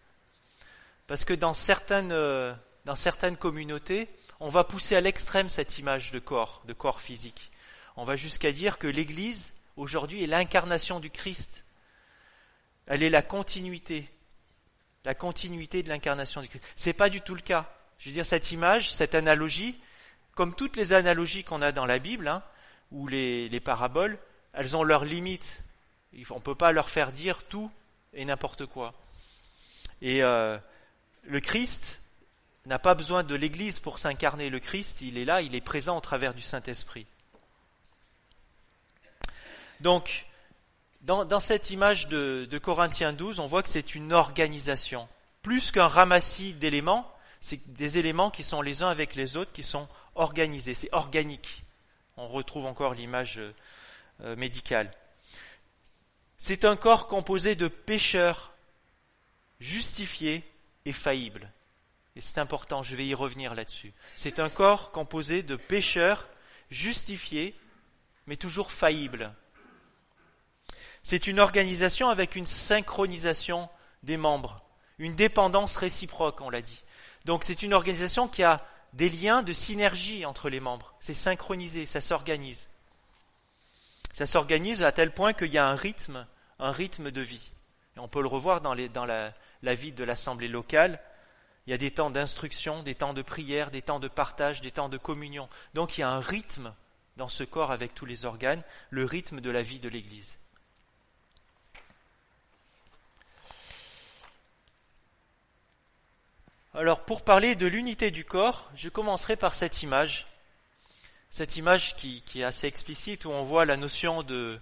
parce 1.08 1.26
que 1.26 1.34
dans 1.34 1.56
certaines, 1.56 2.12
euh, 2.12 2.54
dans 2.86 2.96
certaines 2.96 3.36
communautés, 3.36 4.08
on 4.40 4.50
va 4.50 4.64
pousser 4.64 4.96
à 4.96 5.02
l'extrême 5.02 5.50
cette 5.50 5.80
image 5.80 6.12
de 6.12 6.20
corps, 6.20 6.62
de 6.66 6.74
corps 6.74 7.02
physique. 7.02 7.50
On 7.98 8.06
va 8.06 8.16
jusqu'à 8.16 8.52
dire 8.52 8.78
que 8.78 8.86
l'Église 8.86 9.56
aujourd'hui 9.76 10.24
est 10.24 10.28
l'incarnation 10.28 11.00
du 11.00 11.10
Christ. 11.10 11.65
Elle 12.88 13.04
est 13.04 13.10
la 13.10 13.22
continuité, 13.22 14.08
la 15.06 15.16
continuité 15.16 15.84
de 15.84 15.90
l'incarnation 15.90 16.42
du 16.42 16.48
Christ. 16.48 16.64
C'est 16.76 16.94
pas 16.94 17.10
du 17.10 17.22
tout 17.22 17.36
le 17.36 17.42
cas. 17.42 17.70
Je 17.98 18.10
veux 18.10 18.14
dire 18.14 18.26
cette 18.26 18.52
image, 18.52 18.92
cette 18.92 19.16
analogie, 19.16 19.76
comme 20.36 20.54
toutes 20.54 20.76
les 20.76 20.94
analogies 20.94 21.44
qu'on 21.44 21.62
a 21.62 21.72
dans 21.72 21.86
la 21.86 22.00
Bible, 22.00 22.28
hein, 22.28 22.44
ou 22.92 23.08
les, 23.08 23.60
paraboles, 23.60 24.18
elles 24.54 24.76
ont 24.76 24.84
leurs 24.84 25.06
limites. 25.06 25.64
On 26.30 26.36
ne 26.36 26.40
peut 26.40 26.56
pas 26.56 26.72
leur 26.72 26.90
faire 26.90 27.12
dire 27.12 27.44
tout 27.44 27.72
et 28.14 28.24
n'importe 28.26 28.66
quoi. 28.66 28.94
Et 30.02 30.24
euh, 30.24 30.58
le 31.24 31.40
Christ 31.40 32.02
n'a 32.66 32.80
pas 32.80 32.96
besoin 32.96 33.24
de 33.24 33.36
l'Église 33.36 33.80
pour 33.80 34.00
s'incarner. 34.00 34.50
Le 34.50 34.60
Christ, 34.60 35.02
il 35.02 35.18
est 35.18 35.26
là, 35.26 35.42
il 35.42 35.56
est 35.56 35.62
présent 35.62 35.98
au 35.98 36.02
travers 36.02 36.34
du 36.34 36.42
Saint-Esprit. 36.42 37.06
Donc, 39.82 40.26
dans, 41.06 41.40
cette 41.40 41.70
image 41.70 42.08
de, 42.08 42.58
Corinthiens 42.58 43.14
12, 43.14 43.40
on 43.40 43.46
voit 43.46 43.62
que 43.62 43.70
c'est 43.70 43.94
une 43.96 44.12
organisation. 44.12 45.08
Plus 45.44 45.72
qu'un 45.72 45.88
ramassis 45.88 46.54
d'éléments, 46.54 47.12
c'est 47.42 47.74
des 47.74 48.00
éléments 48.00 48.32
qui 48.32 48.42
sont 48.42 48.64
les 48.64 48.82
uns 48.82 48.90
avec 48.90 49.16
les 49.16 49.38
autres, 49.38 49.52
qui 49.52 49.62
sont 49.62 49.88
organisés. 50.16 50.74
C'est 50.74 50.94
organique. 50.94 51.64
On 52.18 52.28
retrouve 52.28 52.66
encore 52.66 52.96
l'image 52.96 53.40
euh, 54.22 54.36
médicale. 54.36 54.92
C'est 56.40 56.66
un 56.66 56.76
corps 56.76 57.06
composé 57.06 57.56
de 57.56 57.68
pécheurs 57.68 58.52
justifiés 59.60 60.44
et 60.86 60.92
faillibles. 60.92 61.52
Et 62.16 62.22
c'est 62.22 62.40
important, 62.40 62.82
je 62.82 62.96
vais 62.96 63.06
y 63.06 63.14
revenir 63.14 63.54
là-dessus. 63.54 63.94
C'est 64.16 64.40
un 64.40 64.50
corps 64.50 64.92
composé 64.92 65.44
de 65.44 65.56
pécheurs 65.56 66.30
justifiés, 66.72 67.54
mais 68.26 68.38
toujours 68.38 68.72
faillibles. 68.72 69.32
C'est 71.08 71.28
une 71.28 71.40
organisation 71.40 72.10
avec 72.10 72.36
une 72.36 72.48
synchronisation 72.48 73.70
des 74.02 74.18
membres, 74.18 74.64
une 74.98 75.14
dépendance 75.14 75.78
réciproque, 75.78 76.42
on 76.42 76.50
l'a 76.50 76.64
dit. 76.64 76.84
Donc 77.26 77.44
c'est 77.44 77.62
une 77.62 77.76
organisation 77.76 78.28
qui 78.28 78.42
a 78.42 78.66
des 78.94 79.10
liens 79.10 79.44
de 79.44 79.54
synergie 79.54 80.26
entre 80.26 80.50
les 80.50 80.60
membres. 80.60 80.96
C'est 81.00 81.14
synchronisé, 81.14 81.86
ça 81.86 82.02
s'organise. 82.02 82.70
Ça 84.14 84.26
s'organise 84.26 84.82
à 84.82 84.92
tel 84.92 85.14
point 85.14 85.34
qu'il 85.34 85.54
y 85.54 85.60
a 85.60 85.68
un 85.68 85.76
rythme, 85.76 86.26
un 86.58 86.72
rythme 86.72 87.12
de 87.12 87.22
vie. 87.22 87.52
On 87.98 88.08
peut 88.08 88.24
le 88.24 88.28
revoir 88.28 88.62
dans, 88.62 88.74
la 88.74 89.76
vie 89.76 89.92
de 89.92 90.04
l'assemblée 90.04 90.48
locale. 90.48 91.00
Il 91.68 91.70
y 91.70 91.74
a 91.76 91.78
des 91.78 91.92
temps 91.92 92.10
d'instruction, 92.10 92.82
des 92.82 92.96
temps 92.96 93.14
de 93.14 93.22
prière, 93.22 93.70
des 93.70 93.84
temps 93.84 94.00
de 94.00 94.08
partage, 94.08 94.60
des 94.60 94.72
temps 94.72 94.90
de 94.90 94.98
communion. 94.98 95.50
Donc 95.76 96.00
il 96.00 96.02
y 96.02 96.04
a 96.04 96.10
un 96.10 96.20
rythme 96.20 96.74
dans 97.16 97.30
ce 97.30 97.44
corps 97.44 97.72
avec 97.72 97.94
tous 97.94 98.08
les 98.08 98.26
organes, 98.26 98.64
le 98.90 99.06
rythme 99.06 99.40
de 99.40 99.52
la 99.52 99.62
vie 99.62 99.80
de 99.80 99.88
l'Église. 99.88 100.40
Alors 106.78 107.06
pour 107.06 107.22
parler 107.22 107.56
de 107.56 107.68
l'unité 107.68 108.12
du 108.12 108.26
corps, 108.26 108.70
je 108.76 108.90
commencerai 108.90 109.38
par 109.38 109.56
cette 109.56 109.82
image, 109.82 110.28
cette 111.30 111.56
image 111.56 111.96
qui, 111.96 112.22
est 112.36 112.44
assez 112.44 112.68
explicite 112.68 113.24
où 113.24 113.30
on 113.30 113.44
voit 113.44 113.64
la 113.64 113.78
notion 113.78 114.24
de 114.24 114.60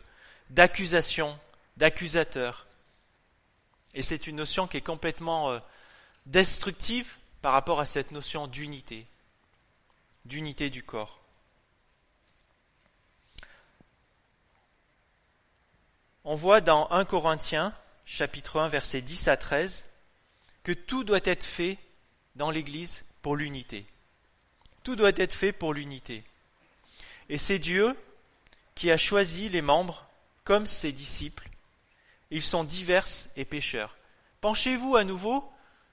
d'accusation, 0.51 1.39
d'accusateur. 1.77 2.67
Et 3.96 4.03
c'est 4.03 4.27
une 4.27 4.36
notion 4.36 4.67
qui 4.67 4.77
est 4.77 4.82
complètement 4.82 5.50
euh, 5.50 5.60
destructive 6.27 7.15
par 7.41 7.53
rapport 7.53 7.79
à 7.79 7.88
cette 7.88 8.12
notion 8.12 8.46
d'unité, 8.46 9.08
d'unité 10.25 10.70
du 10.70 10.84
corps. 10.84 11.20
On 16.25 16.36
voit 16.36 16.62
dans 16.62 16.91
1 16.91 17.05
Corinthiens, 17.05 17.74
chapitre 18.05 18.60
1, 18.60 18.70
versets 18.70 19.01
10 19.01 19.29
à 19.29 19.36
13, 19.36 19.89
que 20.63 20.74
tout 20.74 21.03
doit 21.03 21.20
être 21.24 21.43
fait 21.43 21.79
dans 22.35 22.51
l'Église 22.51 23.03
pour 23.21 23.35
l'unité. 23.35 23.85
Tout 24.83 24.95
doit 24.95 25.11
être 25.15 25.33
fait 25.33 25.53
pour 25.53 25.73
l'unité. 25.73 26.23
Et 27.29 27.37
c'est 27.37 27.59
Dieu 27.59 27.95
qui 28.75 28.91
a 28.91 28.97
choisi 28.97 29.49
les 29.49 29.61
membres 29.61 30.05
comme 30.43 30.65
ses 30.65 30.91
disciples. 30.91 31.49
Ils 32.31 32.41
sont 32.41 32.63
divers 32.63 33.07
et 33.35 33.45
pécheurs. 33.45 33.95
Penchez-vous 34.41 34.95
à 34.95 35.03
nouveau 35.03 35.49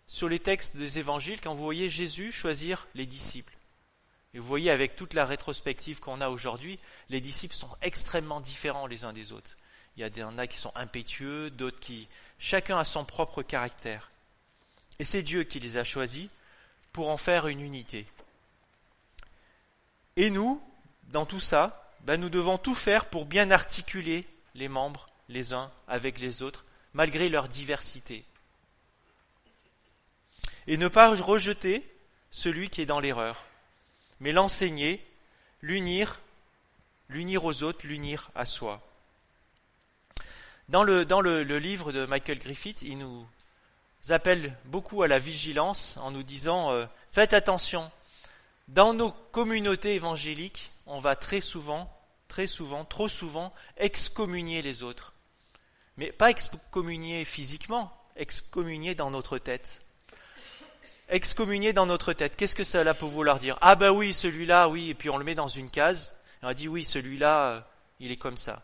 sur 0.06 0.28
les 0.28 0.40
textes 0.40 0.76
des 0.76 0.98
évangiles 0.98 1.40
quand 1.40 1.54
vous 1.54 1.62
voyez 1.62 1.88
Jésus 1.88 2.32
choisir 2.32 2.88
les 2.94 3.06
disciples. 3.06 3.56
Et 4.34 4.38
vous 4.38 4.46
voyez 4.46 4.70
avec 4.70 4.96
toute 4.96 5.14
la 5.14 5.24
rétrospective 5.24 6.00
qu'on 6.00 6.20
a 6.20 6.28
aujourd'hui, 6.28 6.78
les 7.10 7.20
disciples 7.20 7.54
sont 7.54 7.76
extrêmement 7.82 8.40
différents 8.40 8.86
les 8.86 9.04
uns 9.04 9.12
des 9.12 9.32
autres. 9.32 9.56
Il 9.96 10.06
y 10.06 10.22
en 10.22 10.38
a 10.38 10.46
qui 10.46 10.56
sont 10.56 10.72
impétueux, 10.74 11.50
d'autres 11.50 11.80
qui... 11.80 12.08
Chacun 12.38 12.78
a 12.78 12.84
son 12.84 13.04
propre 13.04 13.42
caractère. 13.42 14.10
Et 15.00 15.04
c'est 15.04 15.22
Dieu 15.22 15.44
qui 15.44 15.60
les 15.60 15.78
a 15.78 15.82
choisis 15.82 16.28
pour 16.92 17.08
en 17.08 17.16
faire 17.16 17.46
une 17.46 17.62
unité. 17.62 18.06
Et 20.16 20.28
nous, 20.28 20.62
dans 21.04 21.24
tout 21.24 21.40
ça, 21.40 21.90
ben 22.02 22.20
nous 22.20 22.28
devons 22.28 22.58
tout 22.58 22.74
faire 22.74 23.06
pour 23.06 23.24
bien 23.24 23.50
articuler 23.50 24.26
les 24.54 24.68
membres 24.68 25.06
les 25.30 25.54
uns 25.54 25.72
avec 25.88 26.18
les 26.18 26.42
autres, 26.42 26.66
malgré 26.92 27.30
leur 27.30 27.48
diversité. 27.48 28.24
Et 30.66 30.76
ne 30.76 30.88
pas 30.88 31.08
rejeter 31.14 31.82
celui 32.30 32.68
qui 32.68 32.82
est 32.82 32.86
dans 32.86 33.00
l'erreur, 33.00 33.46
mais 34.20 34.32
l'enseigner, 34.32 35.02
l'unir, 35.62 36.20
l'unir 37.08 37.46
aux 37.46 37.62
autres, 37.62 37.86
l'unir 37.86 38.30
à 38.34 38.44
soi. 38.44 38.86
Dans 40.68 40.82
le, 40.82 41.06
dans 41.06 41.22
le 41.22 41.58
livre 41.58 41.90
de 41.90 42.04
Michael 42.04 42.38
Griffith, 42.38 42.82
il 42.82 42.98
nous 42.98 43.26
appelle 44.08 44.56
beaucoup 44.64 45.02
à 45.02 45.08
la 45.08 45.18
vigilance 45.18 45.98
en 45.98 46.10
nous 46.10 46.22
disant 46.22 46.72
euh, 46.72 46.86
faites 47.10 47.32
attention. 47.32 47.90
Dans 48.68 48.94
nos 48.94 49.10
communautés 49.10 49.94
évangéliques, 49.94 50.70
on 50.86 50.98
va 51.00 51.16
très 51.16 51.40
souvent, 51.40 51.92
très 52.28 52.46
souvent, 52.46 52.84
trop 52.84 53.08
souvent 53.08 53.52
excommunier 53.76 54.62
les 54.62 54.82
autres. 54.82 55.12
Mais 55.96 56.12
pas 56.12 56.30
excommunier 56.30 57.24
physiquement, 57.24 57.92
excommunier 58.16 58.94
dans 58.94 59.10
notre 59.10 59.38
tête. 59.38 59.82
Excommunier 61.08 61.72
dans 61.72 61.86
notre 61.86 62.12
tête. 62.12 62.36
Qu'est-ce 62.36 62.54
que 62.54 62.64
cela 62.64 62.94
peut 62.94 63.06
vouloir 63.06 63.40
dire? 63.40 63.58
Ah 63.60 63.74
ben 63.74 63.90
oui, 63.90 64.12
celui-là, 64.12 64.68
oui, 64.68 64.90
et 64.90 64.94
puis 64.94 65.10
on 65.10 65.18
le 65.18 65.24
met 65.24 65.34
dans 65.34 65.48
une 65.48 65.70
case. 65.70 66.14
Et 66.42 66.46
on 66.46 66.52
dit 66.52 66.68
oui, 66.68 66.84
celui-là, 66.84 67.50
euh, 67.50 67.60
il 67.98 68.12
est 68.12 68.16
comme 68.16 68.36
ça. 68.36 68.62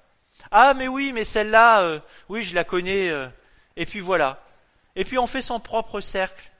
Ah 0.51 0.73
mais 0.75 0.87
oui, 0.89 1.13
mais 1.13 1.25
celle-là, 1.25 1.83
euh, 1.83 2.01
oui, 2.29 2.43
je 2.43 2.55
la 2.55 2.65
connais. 2.65 3.11
et 3.77 3.87
puis 3.87 4.01
voilà. 4.01 4.46
Et 4.97 5.05
puis 5.05 5.19
on 5.19 5.27
fait 5.27 5.43
son 5.43 5.61
propre 5.61 6.01
cercle 6.01 6.51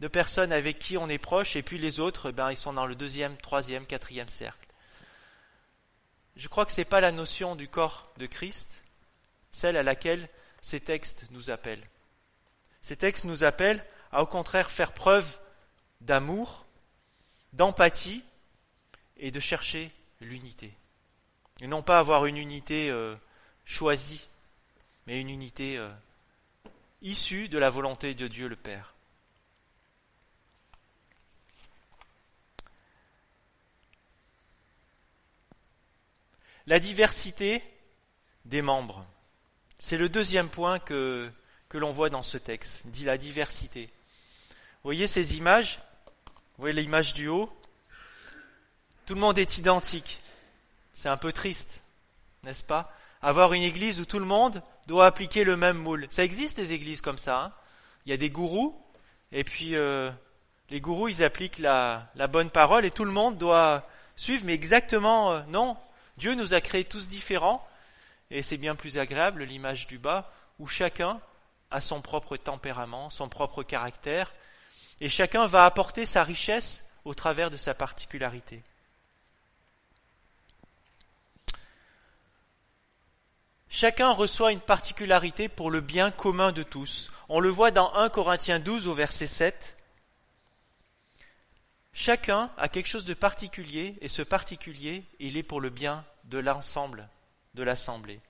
de 0.00 0.08
personnes 0.08 0.52
avec 0.52 0.78
qui 0.78 0.96
on 0.96 1.08
est 1.08 1.18
proche, 1.18 1.56
et 1.56 1.62
puis 1.62 1.76
les 1.76 1.98
autres, 1.98 2.30
ben, 2.30 2.52
ils 2.52 2.56
sont 2.56 2.72
dans 2.72 2.86
le 2.86 2.94
deuxième, 2.94 3.36
troisième, 3.36 3.84
quatrième 3.84 4.28
cercle. 4.28 4.68
Je 6.36 6.46
crois 6.46 6.64
que 6.64 6.72
ce 6.72 6.80
n'est 6.80 6.84
pas 6.84 7.00
la 7.00 7.10
notion 7.10 7.56
du 7.56 7.68
corps 7.68 8.12
de 8.16 8.26
Christ, 8.26 8.84
celle 9.50 9.76
à 9.76 9.82
laquelle 9.82 10.28
ces 10.62 10.78
textes 10.78 11.26
nous 11.32 11.50
appellent. 11.50 11.84
Ces 12.80 12.96
textes 12.96 13.24
nous 13.24 13.42
appellent 13.42 13.84
à 14.12 14.22
au 14.22 14.26
contraire 14.26 14.70
faire 14.70 14.92
preuve 14.92 15.40
d'amour, 16.00 16.64
d'empathie 17.54 18.24
et 19.16 19.32
de 19.32 19.40
chercher 19.40 19.90
l'unité. 20.20 20.72
Et 21.60 21.66
non 21.66 21.82
pas 21.82 21.98
avoir 21.98 22.26
une 22.26 22.36
unité 22.36 22.88
euh, 22.88 23.16
choisie, 23.64 24.28
mais 25.08 25.20
une 25.20 25.28
unité 25.28 25.76
euh, 25.76 25.90
issu 27.02 27.48
de 27.48 27.58
la 27.58 27.70
volonté 27.70 28.14
de 28.14 28.28
Dieu 28.28 28.48
le 28.48 28.56
Père. 28.56 28.94
La 36.66 36.80
diversité 36.80 37.62
des 38.44 38.60
membres. 38.60 39.06
C'est 39.78 39.96
le 39.96 40.08
deuxième 40.08 40.50
point 40.50 40.78
que, 40.78 41.30
que 41.68 41.78
l'on 41.78 41.92
voit 41.92 42.10
dans 42.10 42.22
ce 42.22 42.36
texte, 42.36 42.86
dit 42.88 43.04
la 43.04 43.16
diversité. 43.16 43.86
Vous 43.86 44.84
voyez 44.84 45.06
ces 45.06 45.36
images? 45.36 45.80
Vous 46.56 46.62
voyez 46.62 46.74
l'image 46.78 47.14
du 47.14 47.28
haut? 47.28 47.50
Tout 49.06 49.14
le 49.14 49.20
monde 49.20 49.38
est 49.38 49.56
identique. 49.56 50.20
C'est 50.92 51.08
un 51.08 51.16
peu 51.16 51.32
triste, 51.32 51.80
n'est-ce 52.42 52.64
pas? 52.64 52.94
Avoir 53.22 53.52
une 53.52 53.62
église 53.62 54.00
où 54.00 54.04
tout 54.04 54.18
le 54.18 54.24
monde 54.24 54.62
doit 54.86 55.06
appliquer 55.06 55.44
le 55.44 55.56
même 55.56 55.78
moule. 55.78 56.06
Ça 56.10 56.24
existe 56.24 56.56
des 56.56 56.72
églises 56.72 57.00
comme 57.00 57.18
ça. 57.18 57.44
Hein 57.44 57.52
Il 58.06 58.10
y 58.10 58.12
a 58.12 58.16
des 58.16 58.30
gourous, 58.30 58.80
et 59.32 59.44
puis 59.44 59.74
euh, 59.74 60.10
les 60.70 60.80
gourous, 60.80 61.08
ils 61.08 61.24
appliquent 61.24 61.58
la, 61.58 62.08
bonne 62.30 62.50
parole, 62.50 62.84
et 62.84 62.90
tout 62.90 63.04
le 63.04 63.10
monde 63.12 63.38
doit 63.38 63.86
suivre, 64.16 64.44
mais 64.46 64.54
exactement 64.54 65.32
euh, 65.32 65.42
non. 65.48 65.76
Dieu 66.16 66.34
nous 66.34 66.54
a 66.54 66.60
créés 66.60 66.84
tous 66.84 67.08
différents, 67.08 67.66
et 68.30 68.42
c'est 68.42 68.56
bien 68.56 68.74
plus 68.74 68.98
agréable, 68.98 69.44
l'image 69.44 69.86
du 69.86 69.98
bas, 69.98 70.30
où 70.58 70.66
chacun 70.66 71.20
a 71.70 71.80
son 71.80 72.00
propre 72.00 72.36
tempérament, 72.36 73.10
son 73.10 73.28
propre 73.28 73.62
caractère, 73.62 74.32
et 75.00 75.08
chacun 75.08 75.46
va 75.46 75.64
apporter 75.64 76.06
sa 76.06 76.24
richesse 76.24 76.84
au 77.04 77.14
travers 77.14 77.50
de 77.50 77.56
sa 77.56 77.74
particularité. 77.74 78.62
Chacun 83.70 84.10
reçoit 84.12 84.52
une 84.52 84.60
particularité 84.60 85.48
pour 85.48 85.70
le 85.70 85.80
bien 85.80 86.10
commun 86.10 86.52
de 86.52 86.62
tous. 86.62 87.10
On 87.28 87.40
le 87.40 87.50
voit 87.50 87.70
dans 87.70 87.92
1 87.94 88.08
Corinthiens 88.08 88.60
12 88.60 88.88
au 88.88 88.94
verset 88.94 89.26
7. 89.26 89.76
Chacun 91.92 92.50
a 92.56 92.68
quelque 92.68 92.86
chose 92.86 93.04
de 93.04 93.14
particulier 93.14 93.96
et 94.00 94.08
ce 94.08 94.22
particulier, 94.22 95.04
il 95.18 95.36
est 95.36 95.42
pour 95.42 95.60
le 95.60 95.68
bien 95.68 96.04
de 96.24 96.38
l'ensemble, 96.38 97.08
de 97.54 97.62
l'assemblée. 97.62 98.20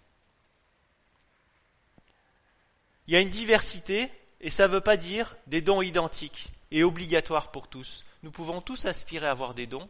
Il 3.06 3.14
y 3.14 3.16
a 3.16 3.20
une 3.20 3.28
diversité 3.28 4.10
et 4.40 4.50
ça 4.50 4.66
ne 4.66 4.72
veut 4.72 4.80
pas 4.80 4.96
dire 4.96 5.36
des 5.46 5.60
dons 5.60 5.82
identiques 5.82 6.50
et 6.70 6.82
obligatoires 6.82 7.50
pour 7.50 7.68
tous. 7.68 8.04
Nous 8.22 8.30
pouvons 8.30 8.60
tous 8.60 8.86
aspirer 8.86 9.26
à 9.26 9.30
avoir 9.30 9.54
des 9.54 9.66
dons, 9.66 9.88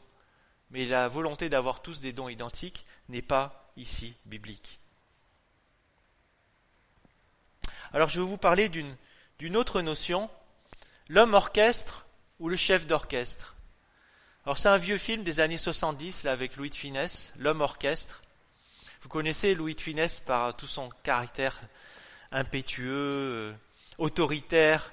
mais 0.71 0.85
la 0.85 1.09
volonté 1.09 1.49
d'avoir 1.49 1.81
tous 1.81 2.01
des 2.01 2.13
dons 2.13 2.29
identiques 2.29 2.85
n'est 3.09 3.23
pas 3.23 3.73
ici 3.77 4.15
biblique. 4.27 4.79
Alors 7.93 8.09
je 8.09 8.21
vais 8.21 8.27
vous 8.27 8.37
parler 8.37 8.69
d'une 8.69 9.57
autre 9.57 9.81
notion, 9.81 10.29
l'homme 11.09 11.35
orchestre 11.35 12.07
ou 12.39 12.49
le 12.49 12.57
chef 12.57 12.87
d'orchestre. 12.87 13.57
Alors 14.45 14.59
c'est 14.59 14.69
un 14.69 14.77
vieux 14.77 14.99
film 14.99 15.23
des 15.23 15.41
années 15.41 15.59
70 15.59 16.25
là, 16.25 16.33
avec 16.33 16.57
Louis 16.57 16.71
de 16.71 16.75
Finesse, 16.75 17.33
l'homme 17.39 17.61
orchestre. 17.63 18.21
Vous 19.03 19.09
connaissez 19.09 19.55
Louis 19.55 19.75
de 19.75 19.81
Finesse 19.81 20.21
par 20.21 20.57
tout 20.57 20.67
son 20.67 20.91
caractère 21.03 21.61
impétueux, 22.31 22.93
euh, 22.93 23.53
autoritaire. 23.97 24.93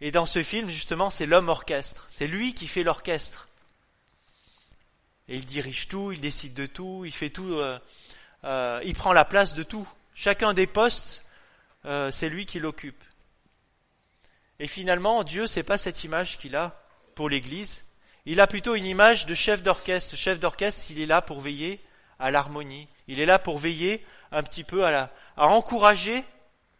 Et 0.00 0.10
dans 0.10 0.26
ce 0.26 0.42
film, 0.42 0.68
justement, 0.68 1.10
c'est 1.10 1.26
l'homme 1.26 1.48
orchestre. 1.48 2.06
C'est 2.10 2.26
lui 2.26 2.54
qui 2.54 2.66
fait 2.66 2.82
l'orchestre. 2.82 3.48
Et 5.28 5.36
il 5.36 5.46
dirige 5.46 5.88
tout, 5.88 6.12
il 6.12 6.20
décide 6.20 6.54
de 6.54 6.66
tout, 6.66 7.04
il 7.04 7.12
fait 7.12 7.30
tout, 7.30 7.54
euh, 7.54 7.78
euh, 8.44 8.80
il 8.84 8.94
prend 8.94 9.12
la 9.12 9.24
place 9.24 9.54
de 9.54 9.62
tout. 9.62 9.88
Chacun 10.14 10.52
des 10.52 10.66
postes 10.66 11.24
euh, 11.84 12.10
c'est 12.10 12.28
lui 12.28 12.46
qui 12.46 12.58
l'occupe. 12.58 13.02
Et 14.58 14.66
finalement, 14.66 15.22
Dieu, 15.24 15.46
c'est 15.46 15.62
pas 15.62 15.78
cette 15.78 16.04
image 16.04 16.38
qu'il 16.38 16.56
a 16.56 16.82
pour 17.14 17.28
l'Église. 17.28 17.84
Il 18.26 18.40
a 18.40 18.46
plutôt 18.46 18.74
une 18.74 18.84
image 18.84 19.26
de 19.26 19.34
chef 19.34 19.62
d'orchestre. 19.62 20.16
Chef 20.16 20.40
d'orchestre, 20.40 20.90
il 20.90 21.00
est 21.00 21.06
là 21.06 21.22
pour 21.22 21.40
veiller 21.40 21.80
à 22.18 22.30
l'harmonie. 22.30 22.88
Il 23.06 23.20
est 23.20 23.26
là 23.26 23.38
pour 23.38 23.58
veiller 23.58 24.04
un 24.32 24.42
petit 24.42 24.64
peu 24.64 24.84
à, 24.84 24.90
la, 24.90 25.12
à 25.36 25.46
encourager 25.46 26.24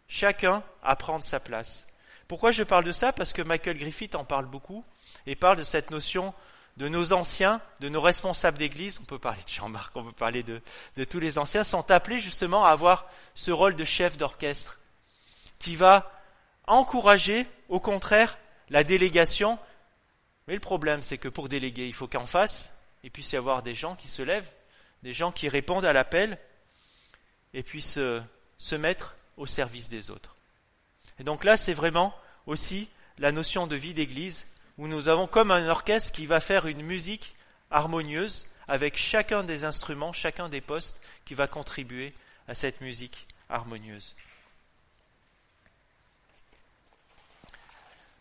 chacun 0.07 0.63
à 0.83 0.95
prendre 0.95 1.23
sa 1.23 1.39
place. 1.39 1.87
Pourquoi 2.27 2.51
je 2.51 2.63
parle 2.63 2.83
de 2.83 2.91
ça? 2.91 3.13
Parce 3.13 3.33
que 3.33 3.41
Michael 3.41 3.77
Griffith 3.77 4.15
en 4.15 4.25
parle 4.25 4.45
beaucoup 4.45 4.85
et 5.25 5.35
parle 5.35 5.57
de 5.57 5.63
cette 5.63 5.89
notion 5.89 6.33
de 6.77 6.87
nos 6.87 7.11
anciens, 7.13 7.61
de 7.79 7.89
nos 7.89 8.01
responsables 8.01 8.57
d'église, 8.57 8.99
on 9.01 9.05
peut 9.05 9.19
parler 9.19 9.41
de 9.43 9.49
Jean-Marc, 9.51 9.95
on 9.95 10.03
peut 10.03 10.11
parler 10.11 10.43
de, 10.43 10.61
de 10.95 11.03
tous 11.03 11.19
les 11.19 11.37
anciens, 11.37 11.63
sont 11.63 11.91
appelés 11.91 12.19
justement 12.19 12.65
à 12.65 12.69
avoir 12.69 13.05
ce 13.35 13.51
rôle 13.51 13.75
de 13.75 13.83
chef 13.83 14.15
d'orchestre 14.15 14.79
qui 15.59 15.75
va 15.75 16.11
encourager, 16.67 17.45
au 17.67 17.79
contraire, 17.79 18.37
la 18.69 18.83
délégation. 18.83 19.59
Mais 20.47 20.53
le 20.55 20.59
problème, 20.59 21.03
c'est 21.03 21.17
que 21.17 21.27
pour 21.27 21.49
déléguer, 21.49 21.87
il 21.87 21.93
faut 21.93 22.07
qu'en 22.07 22.25
face, 22.25 22.75
il 23.03 23.11
puisse 23.11 23.31
y 23.31 23.37
avoir 23.37 23.63
des 23.63 23.75
gens 23.75 23.95
qui 23.95 24.07
se 24.07 24.21
lèvent, 24.21 24.51
des 25.03 25.13
gens 25.13 25.31
qui 25.31 25.49
répondent 25.49 25.85
à 25.85 25.93
l'appel 25.93 26.37
et 27.53 27.63
puissent 27.63 27.97
euh, 27.97 28.21
se 28.57 28.75
mettre 28.75 29.15
au 29.37 29.45
service 29.45 29.89
des 29.89 30.11
autres. 30.11 30.35
Et 31.19 31.23
donc 31.23 31.43
là, 31.43 31.57
c'est 31.57 31.73
vraiment 31.73 32.13
aussi 32.45 32.89
la 33.17 33.31
notion 33.31 33.67
de 33.67 33.75
vie 33.75 33.93
d'église, 33.93 34.47
où 34.77 34.87
nous 34.87 35.09
avons 35.09 35.27
comme 35.27 35.51
un 35.51 35.67
orchestre 35.67 36.13
qui 36.13 36.25
va 36.25 36.39
faire 36.39 36.65
une 36.65 36.81
musique 36.81 37.35
harmonieuse 37.69 38.45
avec 38.67 38.97
chacun 38.97 39.43
des 39.43 39.65
instruments, 39.65 40.13
chacun 40.13 40.47
des 40.47 40.61
postes 40.61 41.01
qui 41.25 41.33
va 41.33 41.47
contribuer 41.47 42.13
à 42.47 42.55
cette 42.55 42.81
musique 42.81 43.27
harmonieuse. 43.49 44.15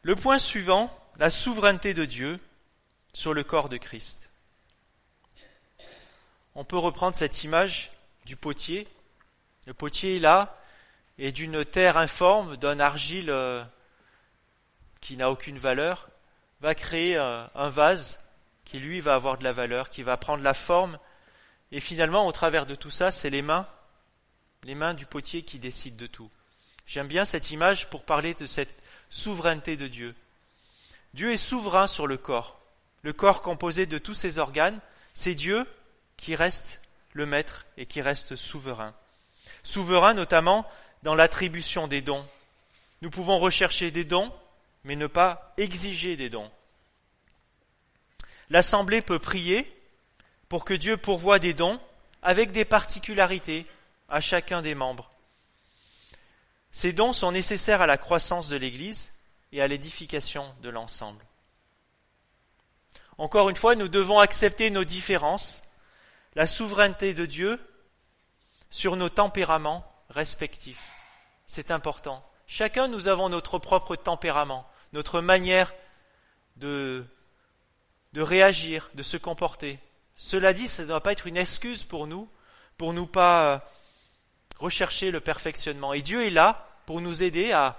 Le 0.03 0.15
point 0.15 0.39
suivant, 0.39 0.91
la 1.17 1.31
souveraineté 1.31 1.93
de 1.93 2.05
Dieu 2.05 2.39
sur 3.13 3.35
le 3.35 3.43
corps 3.43 3.69
de 3.69 3.77
Christ. 3.77 4.31
On 6.55 6.65
peut 6.65 6.79
reprendre 6.79 7.17
cette 7.17 7.43
image 7.43 7.91
du 8.25 8.37
potier. 8.37 8.87
Le 9.67 9.75
potier 9.75 10.17
est 10.17 10.21
là, 10.21 10.57
et 11.19 11.33
d'une 11.33 11.65
terre 11.65 11.97
informe, 11.97 12.57
d'un 12.57 12.79
argile 12.79 13.31
euh, 13.31 13.65
qui 15.01 15.17
n'a 15.17 15.31
aucune 15.31 15.59
valeur, 15.59 16.09
va 16.61 16.75
créer 16.75 17.17
euh, 17.17 17.45
un 17.55 17.69
vase 17.69 18.21
qui 18.65 18.79
lui 18.79 19.01
va 19.01 19.15
avoir 19.15 19.37
de 19.39 19.45
la 19.45 19.53
valeur, 19.53 19.91
qui 19.91 20.03
va 20.03 20.17
prendre 20.17 20.45
la 20.45 20.55
forme, 20.55 20.99
et 21.73 21.81
finalement 21.81 22.27
au 22.27 22.33
travers 22.33 22.67
de 22.67 22.75
tout 22.75 22.91
ça, 22.91 23.11
c'est 23.11 23.31
les 23.31 23.43
mains, 23.43 23.67
les 24.63 24.75
mains 24.75 24.95
du 24.95 25.07
potier 25.07 25.43
qui 25.43 25.59
décident 25.59 25.97
de 25.97 26.07
tout. 26.07 26.31
J'aime 26.87 27.09
bien 27.09 27.25
cette 27.25 27.51
image 27.51 27.91
pour 27.91 28.05
parler 28.05 28.35
de 28.35 28.47
cette 28.47 28.83
souveraineté 29.11 29.77
de 29.77 29.89
Dieu. 29.89 30.15
Dieu 31.15 31.33
est 31.33 31.37
souverain 31.37 31.87
sur 31.87 32.07
le 32.07 32.17
corps. 32.17 32.61
Le 33.03 33.13
corps 33.13 33.43
composé 33.43 33.87
de 33.87 33.99
tous 33.99 34.15
ses 34.15 34.39
organes, 34.39 34.81
c'est 35.15 35.35
Dieu 35.35 35.67
qui 36.17 36.35
reste 36.35 36.81
le 37.13 37.27
maître 37.27 37.67
et 37.77 37.87
qui 37.87 38.01
reste 38.01 38.37
souverain. 38.37 38.95
Souverain 39.63 40.15
notamment 40.15 40.67
dans 41.03 41.15
l'attribution 41.15 41.89
des 41.89 42.03
dons. 42.03 42.27
Nous 43.03 43.11
pouvons 43.11 43.39
rechercher 43.39 43.91
des 43.91 44.05
dons, 44.05 44.33
mais 44.85 44.97
ne 44.97 45.07
pas 45.07 45.55
exiger 45.57 46.17
des 46.17 46.29
dons. 46.29 46.51
L'Assemblée 48.51 49.03
peut 49.03 49.19
prier 49.19 49.71
pour 50.49 50.65
que 50.65 50.75
Dieu 50.75 50.97
pourvoie 50.97 51.39
des 51.39 51.55
dons 51.55 51.81
avec 52.23 52.53
des 52.53 52.65
particularités 52.65 53.67
à 54.09 54.21
chacun 54.21 54.63
des 54.63 54.75
membres. 54.75 55.11
Ces 56.79 56.93
dons 56.93 57.13
sont 57.13 57.33
nécessaires 57.33 57.83
à 57.83 57.89
la 57.89 57.99
croissance 57.99 58.49
de 58.49 58.57
l'Église 58.57 59.11
et 59.51 59.61
à 59.61 59.67
l'édification 59.67 60.55
de 60.63 60.69
l'ensemble. 60.69 61.25
Encore 63.19 63.49
une 63.49 63.57
fois, 63.57 63.75
nous 63.75 63.89
devons 63.89 64.21
accepter 64.21 64.71
nos 64.71 64.85
différences, 64.85 65.65
la 66.37 66.47
souveraineté 66.47 67.15
de 67.15 67.27
Dieu 67.27 67.59
sur 68.71 68.95
nos 68.95 69.09
tempéraments 69.09 69.89
respectifs. 70.09 70.93
C'est 71.49 71.73
important. 71.73 72.25
Chacun, 72.47 72.87
nous 72.87 73.09
avons 73.09 73.29
notre 73.29 73.59
propre 73.59 73.97
tempérament, 73.97 74.65
notre 74.93 75.21
manière 75.21 75.75
de, 76.59 77.05
de 78.13 78.23
réagir, 78.23 78.89
de 78.95 79.03
se 79.03 79.17
comporter. 79.17 79.81
Cela 80.15 80.53
dit, 80.53 80.69
ça 80.69 80.85
ne 80.85 80.89
doit 80.89 81.03
pas 81.03 81.11
être 81.11 81.27
une 81.27 81.39
excuse 81.39 81.83
pour 81.83 82.07
nous, 82.07 82.31
pour 82.77 82.93
nous 82.93 83.09
pas 83.09 83.69
rechercher 84.61 85.11
le 85.11 85.19
perfectionnement. 85.19 85.93
Et 85.93 86.03
Dieu 86.03 86.25
est 86.25 86.31
là 86.31 86.67
pour 86.89 87.03
nous 87.03 87.23
aider 87.23 87.53
à 87.53 87.77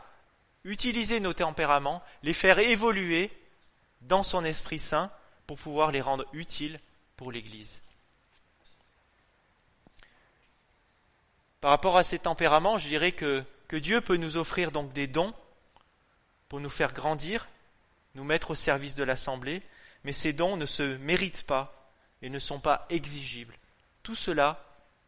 utiliser 0.66 1.20
nos 1.20 1.34
tempéraments, 1.34 2.04
les 2.22 2.32
faire 2.32 2.60
évoluer 2.60 3.32
dans 4.02 4.22
son 4.22 4.46
Esprit 4.46 4.78
Saint 4.78 5.12
pour 5.48 5.58
pouvoir 5.58 5.92
les 5.92 6.00
rendre 6.00 6.28
utiles 6.32 6.80
pour 7.16 7.32
l'Église. 7.32 7.82
Par 11.60 11.72
rapport 11.72 11.98
à 11.98 12.04
ces 12.04 12.20
tempéraments, 12.20 12.78
je 12.78 12.88
dirais 12.88 13.12
que, 13.12 13.44
Dieu 13.72 14.00
peut 14.00 14.16
nous 14.16 14.38
offrir 14.38 14.72
donc 14.72 14.94
des 14.94 15.08
dons 15.08 15.34
pour 16.48 16.60
nous 16.60 16.70
faire 16.70 16.94
grandir, 16.94 17.50
nous 18.14 18.24
mettre 18.24 18.52
au 18.52 18.56
service 18.56 18.94
de 18.94 19.04
l'Assemblée, 19.04 19.64
mais 20.04 20.14
ces 20.14 20.34
dons 20.34 20.56
ne 20.56 20.68
se 20.68 20.84
méritent 20.98 21.48
pas 21.48 21.92
et 22.22 22.30
ne 22.30 22.38
sont 22.38 22.60
pas 22.60 22.86
exigibles. 22.92 23.58
Tout 24.04 24.14
cela 24.14 24.64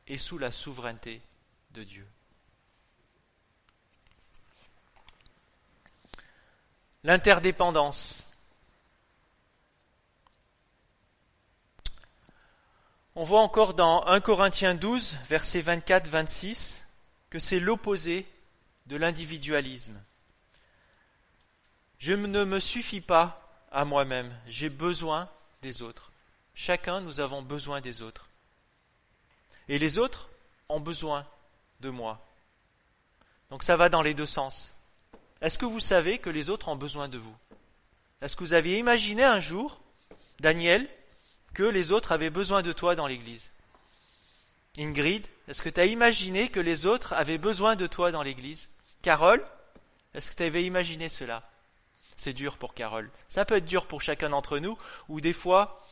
est 0.08 0.18
sous 0.18 0.40
la 0.40 0.50
souveraineté 0.52 1.22
de 1.70 1.84
Dieu. 1.84 2.08
L'interdépendance. 7.04 8.28
On 13.16 13.24
voit 13.24 13.42
encore 13.42 13.74
dans 13.74 14.06
1 14.06 14.22
Corinthiens 14.22 14.76
12, 14.76 15.18
versets 15.28 15.62
24-26, 15.62 16.84
que 17.30 17.40
c'est 17.40 17.60
l'opposé 17.60 18.26
de 18.86 18.96
l'individualisme. 18.96 20.00
Je 21.98 22.14
ne 22.14 22.44
me 22.44 22.60
suffis 22.60 23.02
pas 23.02 23.42
à 23.72 23.86
moi-même, 23.86 24.34
j'ai 24.48 24.70
besoin 24.70 25.30
des 25.62 25.82
autres. 25.82 26.12
Chacun, 26.54 27.02
nous 27.02 27.20
avons 27.20 27.42
besoin 27.42 27.82
des 27.82 28.02
autres. 28.02 28.30
Et 29.68 29.78
les 29.78 29.98
autres 29.98 30.30
ont 30.70 30.80
besoin 30.80 31.26
de 31.80 31.90
moi. 31.90 32.20
Donc 33.50 33.64
ça 33.64 33.76
va 33.76 33.90
dans 33.90 34.02
les 34.02 34.14
deux 34.14 34.26
sens. 34.26 34.76
Est-ce 35.42 35.58
que 35.58 35.66
vous 35.66 35.80
savez 35.80 36.20
que 36.20 36.30
les 36.30 36.50
autres 36.50 36.68
ont 36.68 36.76
besoin 36.76 37.08
de 37.08 37.18
vous? 37.18 37.36
Est-ce 38.22 38.36
que 38.36 38.44
vous 38.44 38.54
aviez 38.54 38.78
imaginé 38.78 39.24
un 39.24 39.40
jour, 39.40 39.82
Daniel, 40.40 40.88
que 41.54 41.64
les 41.64 41.92
autres 41.92 42.12
avaient 42.12 42.30
besoin 42.30 42.62
de 42.62 42.72
toi 42.72 42.96
dans 42.96 43.08
l'Église? 43.08 43.52
Ingrid, 44.78 45.26
est-ce 45.48 45.64
que 45.64 45.70
tu 45.70 45.82
as 45.82 45.86
imaginé 45.86 46.50
que 46.50 46.60
les 46.60 46.86
autres 46.86 47.14
avaient 47.14 47.40
besoin 47.40 47.76
de 47.76 47.88
toi 47.88 48.12
dans 48.12 48.22
l'Église? 48.22 48.70
Carole, 49.02 49.44
est-ce 50.14 50.32
que 50.32 50.38
tu 50.38 50.44
avais 50.44 50.64
imaginé 50.64 51.10
cela? 51.10 51.50
C'est 52.16 52.34
dur 52.34 52.58
pour 52.58 52.76
Carole. 52.76 53.10
Ça 53.28 53.44
peut 53.44 53.56
être 53.56 53.66
dur 53.66 53.88
pour 53.88 54.02
chacun 54.02 54.30
d'entre 54.30 54.60
nous, 54.60 54.78
ou 55.10 55.22
des 55.22 55.34
fois, 55.34 55.84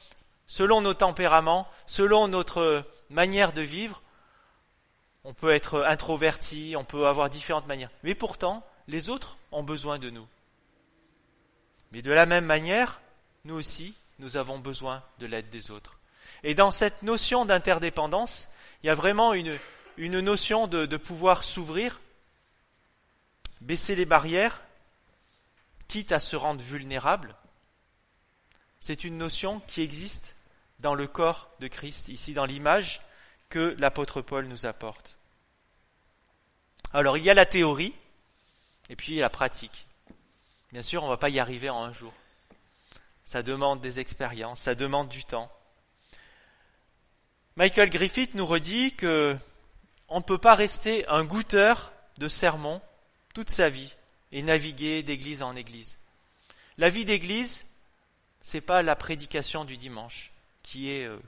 selon 0.45 0.81
nos 0.81 0.93
tempéraments, 0.93 1.67
selon 1.87 2.27
notre 2.27 2.85
manière 3.09 3.51
de 3.51 3.61
vivre, 3.61 4.03
on 5.23 5.33
peut 5.33 5.49
être 5.49 5.83
introverti, 5.83 6.75
on 6.77 6.85
peut 6.85 7.07
avoir 7.07 7.31
différentes 7.31 7.67
manières. 7.67 7.91
Mais 8.03 8.15
pourtant, 8.15 8.63
les 8.89 9.09
autres 9.09 9.37
ont 9.51 9.63
besoin 9.63 9.99
de 9.99 10.09
nous. 10.09 10.27
Mais 11.91 12.01
de 12.01 12.11
la 12.11 12.25
même 12.25 12.45
manière, 12.45 13.01
nous 13.45 13.55
aussi, 13.55 13.95
nous 14.19 14.35
avons 14.35 14.59
besoin 14.59 15.03
de 15.19 15.25
l'aide 15.25 15.49
des 15.49 15.71
autres. 15.71 15.99
Et 16.43 16.55
dans 16.55 16.71
cette 16.71 17.01
notion 17.03 17.45
d'interdépendance, 17.45 18.49
il 18.83 18.87
y 18.87 18.89
a 18.89 18.95
vraiment 18.95 19.33
une, 19.33 19.57
notion 19.97 20.67
de 20.67 20.97
pouvoir 20.97 21.43
s'ouvrir, 21.43 22.01
baisser 23.61 23.95
les 23.95 24.05
barrières, 24.05 24.61
quitte 25.87 26.11
à 26.11 26.19
se 26.19 26.35
rendre 26.35 26.61
vulnérable. 26.61 27.35
C'est 28.79 29.03
une 29.03 29.17
notion 29.17 29.59
qui 29.61 29.81
existe 29.81 30.35
dans 30.79 30.95
le 30.95 31.07
corps 31.07 31.49
de 31.59 31.67
Christ, 31.67 32.07
ici 32.07 32.33
dans 32.33 32.45
l'image 32.45 33.01
que 33.49 33.75
l'apôtre 33.79 34.21
Paul 34.21 34.45
nous 34.45 34.65
apporte. 34.65 35.17
Alors 36.93 37.17
il 37.17 37.23
y 37.23 37.29
a 37.29 37.33
la 37.33 37.45
théorie 37.45 37.93
et 38.89 38.95
puis 38.95 39.17
la 39.17 39.29
pratique. 39.29 39.87
Bien 40.71 40.81
sûr, 40.81 41.03
on 41.03 41.07
ne 41.07 41.11
va 41.11 41.17
pas 41.17 41.29
y 41.29 41.39
arriver 41.39 41.69
en 41.69 41.83
un 41.83 41.91
jour. 41.91 42.13
Ça 43.25 43.43
demande 43.43 43.81
des 43.81 43.99
expériences, 43.99 44.61
ça 44.61 44.75
demande 44.75 45.09
du 45.09 45.23
temps. 45.23 45.49
Michael 47.55 47.89
Griffith 47.89 48.35
nous 48.35 48.45
redit 48.45 48.95
que 48.95 49.37
on 50.07 50.19
ne 50.19 50.23
peut 50.23 50.37
pas 50.37 50.55
rester 50.55 51.07
un 51.07 51.23
goûteur 51.23 51.93
de 52.17 52.27
sermons 52.27 52.81
toute 53.33 53.49
sa 53.49 53.69
vie 53.69 53.93
et 54.31 54.41
naviguer 54.41 55.03
d'église 55.03 55.43
en 55.43 55.55
église. 55.55 55.97
La 56.77 56.89
vie 56.89 57.05
d'église, 57.05 57.65
c'est 58.41 58.61
pas 58.61 58.81
la 58.81 58.95
prédication 58.95 59.65
du 59.65 59.77
dimanche, 59.77 60.31
qui 60.63 60.89
est 60.89 61.05
euh, 61.05 61.19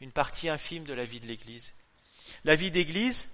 une 0.00 0.12
partie 0.12 0.48
infime 0.48 0.84
de 0.84 0.94
la 0.94 1.04
vie 1.04 1.20
de 1.20 1.26
l'église. 1.26 1.74
La 2.44 2.54
vie 2.54 2.70
d'église, 2.70 3.28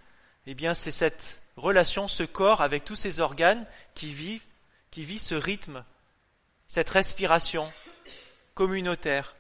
eh 0.47 0.55
bien, 0.55 0.75
c'est 0.75 0.91
cette 0.91 1.40
relation, 1.61 2.09
ce 2.09 2.23
corps 2.23 2.61
avec 2.61 2.85
tous 2.85 2.97
ces 2.97 3.21
organes 3.21 3.67
qui 3.95 4.13
vivent, 4.13 4.45
qui 4.91 5.05
vit 5.05 5.19
ce 5.19 5.35
rythme, 5.35 5.85
cette 6.69 6.91
respiration 6.91 7.73
communautaire, 8.55 9.37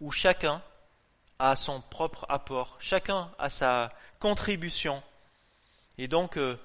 où 0.00 0.12
chacun 0.12 0.62
a 1.38 1.56
son 1.56 1.80
propre 1.80 2.26
apport, 2.28 2.76
chacun 2.80 3.30
a 3.38 3.50
sa 3.50 3.92
contribution. 4.20 5.02
Et 5.98 6.08
donc, 6.08 6.36
euh, 6.36 6.56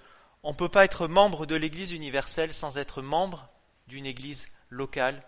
on 0.43 0.51
ne 0.51 0.57
peut 0.57 0.69
pas 0.69 0.85
être 0.85 1.07
membre 1.07 1.45
de 1.45 1.55
l'Église 1.55 1.93
universelle 1.93 2.53
sans 2.53 2.77
être 2.77 3.01
membre 3.01 3.49
d'une 3.87 4.05
Église 4.05 4.47
locale 4.69 5.23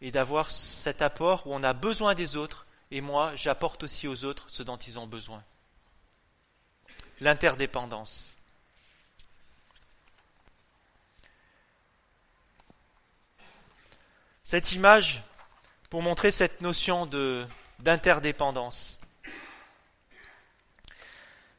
et 0.00 0.10
d'avoir 0.10 0.50
cet 0.50 1.02
apport 1.02 1.46
où 1.46 1.54
on 1.54 1.62
a 1.62 1.72
besoin 1.72 2.14
des 2.14 2.36
autres, 2.36 2.66
et 2.90 3.00
moi 3.00 3.34
j'apporte 3.34 3.82
aussi 3.82 4.06
aux 4.06 4.24
autres 4.24 4.46
ce 4.48 4.62
dont 4.62 4.76
ils 4.76 4.98
ont 4.98 5.06
besoin. 5.06 5.42
L'interdépendance. 7.20 8.38
Cette 14.44 14.72
image, 14.72 15.22
pour 15.90 16.00
montrer 16.00 16.30
cette 16.30 16.62
notion 16.62 17.06
d'interdépendance. 17.80 18.98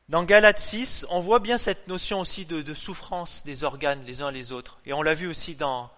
Dans 0.09 0.23
Galates 0.23 0.57
6, 0.57 1.05
on 1.11 1.19
voit 1.19 1.37
bien 1.37 1.59
cette 1.59 1.87
notion 1.87 2.19
aussi 2.19 2.47
de, 2.47 2.63
de, 2.63 2.73
souffrance 2.73 3.43
des 3.45 3.63
organes 3.63 4.03
les 4.05 4.23
uns 4.23 4.31
les 4.31 4.51
autres. 4.51 4.79
Et 4.87 4.93
on 4.93 5.03
l'a 5.03 5.13
vu 5.13 5.27
aussi 5.27 5.53
dans, 5.53 5.91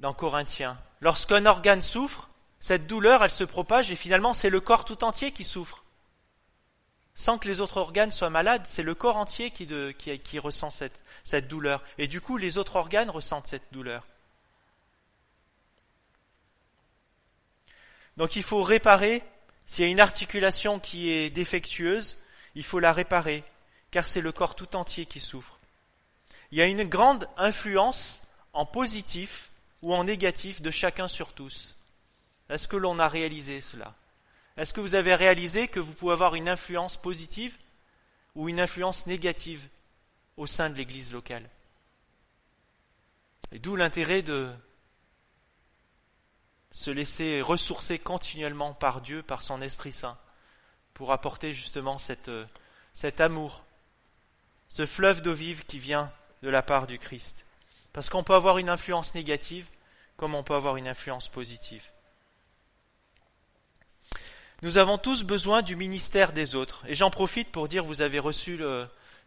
dans 0.00 0.12
Corinthiens. 0.12 0.76
Lorsqu'un 1.00 1.46
organe 1.46 1.80
souffre, 1.80 2.28
cette 2.58 2.88
douleur, 2.88 3.22
elle 3.22 3.30
se 3.30 3.44
propage 3.44 3.92
et 3.92 3.96
finalement 3.96 4.34
c'est 4.34 4.50
le 4.50 4.60
corps 4.60 4.84
tout 4.84 5.04
entier 5.04 5.30
qui 5.30 5.44
souffre. 5.44 5.83
Sans 7.14 7.38
que 7.38 7.48
les 7.48 7.60
autres 7.60 7.76
organes 7.76 8.10
soient 8.10 8.30
malades, 8.30 8.64
c'est 8.66 8.82
le 8.82 8.94
corps 8.94 9.16
entier 9.16 9.50
qui, 9.50 10.38
ressent 10.38 10.70
cette 10.70 11.48
douleur. 11.48 11.82
Et 11.98 12.08
du 12.08 12.20
coup, 12.20 12.36
les 12.36 12.58
autres 12.58 12.76
organes 12.76 13.10
ressentent 13.10 13.46
cette 13.46 13.72
douleur. 13.72 14.04
Donc 18.16 18.36
il 18.36 18.42
faut 18.42 18.62
réparer, 18.62 19.22
s'il 19.66 19.84
y 19.84 19.88
a 19.88 19.90
une 19.90 20.00
articulation 20.00 20.78
qui 20.78 21.10
est 21.10 21.30
défectueuse, 21.30 22.16
il 22.54 22.64
faut 22.64 22.78
la 22.78 22.92
réparer, 22.92 23.42
car 23.90 24.06
c'est 24.06 24.20
le 24.20 24.32
corps 24.32 24.54
tout 24.54 24.76
entier 24.76 25.06
qui 25.06 25.20
souffre. 25.20 25.58
Il 26.50 26.58
y 26.58 26.62
a 26.62 26.66
une 26.66 26.84
grande 26.84 27.28
influence 27.36 28.22
en 28.52 28.66
positif 28.66 29.50
ou 29.82 29.94
en 29.94 30.04
négatif 30.04 30.62
de 30.62 30.70
chacun 30.70 31.08
sur 31.08 31.32
tous. 31.32 31.76
Est-ce 32.48 32.68
que 32.68 32.76
l'on 32.76 32.98
a 32.98 33.08
réalisé 33.08 33.60
cela? 33.60 33.94
Est-ce 34.56 34.72
que 34.72 34.80
vous 34.80 34.94
avez 34.94 35.14
réalisé 35.14 35.66
que 35.68 35.80
vous 35.80 35.92
pouvez 35.92 36.12
avoir 36.12 36.36
une 36.36 36.48
influence 36.48 36.96
positive 36.96 37.58
ou 38.34 38.48
une 38.48 38.60
influence 38.60 39.06
négative 39.06 39.68
au 40.36 40.46
sein 40.46 40.70
de 40.70 40.76
l'Église 40.76 41.12
locale? 41.12 41.48
Et 43.50 43.58
d'où 43.58 43.76
l'intérêt 43.76 44.22
de 44.22 44.52
se 46.70 46.90
laisser 46.90 47.40
ressourcer 47.40 47.98
continuellement 47.98 48.74
par 48.74 49.00
Dieu, 49.00 49.22
par 49.22 49.42
son 49.42 49.62
Esprit 49.62 49.92
Saint, 49.92 50.18
pour 50.92 51.12
apporter 51.12 51.52
justement 51.52 51.98
cette, 51.98 52.30
cet 52.92 53.20
amour, 53.20 53.64
ce 54.68 54.86
fleuve 54.86 55.22
d'eau 55.22 55.34
vive 55.34 55.64
qui 55.66 55.78
vient 55.78 56.12
de 56.42 56.48
la 56.48 56.62
part 56.62 56.86
du 56.86 56.98
Christ? 56.98 57.44
Parce 57.92 58.08
qu'on 58.08 58.24
peut 58.24 58.34
avoir 58.34 58.58
une 58.58 58.68
influence 58.68 59.14
négative 59.14 59.68
comme 60.16 60.34
on 60.34 60.42
peut 60.42 60.54
avoir 60.54 60.76
une 60.76 60.88
influence 60.88 61.28
positive. 61.28 61.84
Nous 64.64 64.78
avons 64.78 64.96
tous 64.96 65.24
besoin 65.24 65.60
du 65.60 65.76
ministère 65.76 66.32
des 66.32 66.54
autres. 66.54 66.84
Et 66.88 66.94
j'en 66.94 67.10
profite 67.10 67.52
pour 67.52 67.68
dire, 67.68 67.84
vous 67.84 68.00
avez 68.00 68.18
reçu 68.18 68.58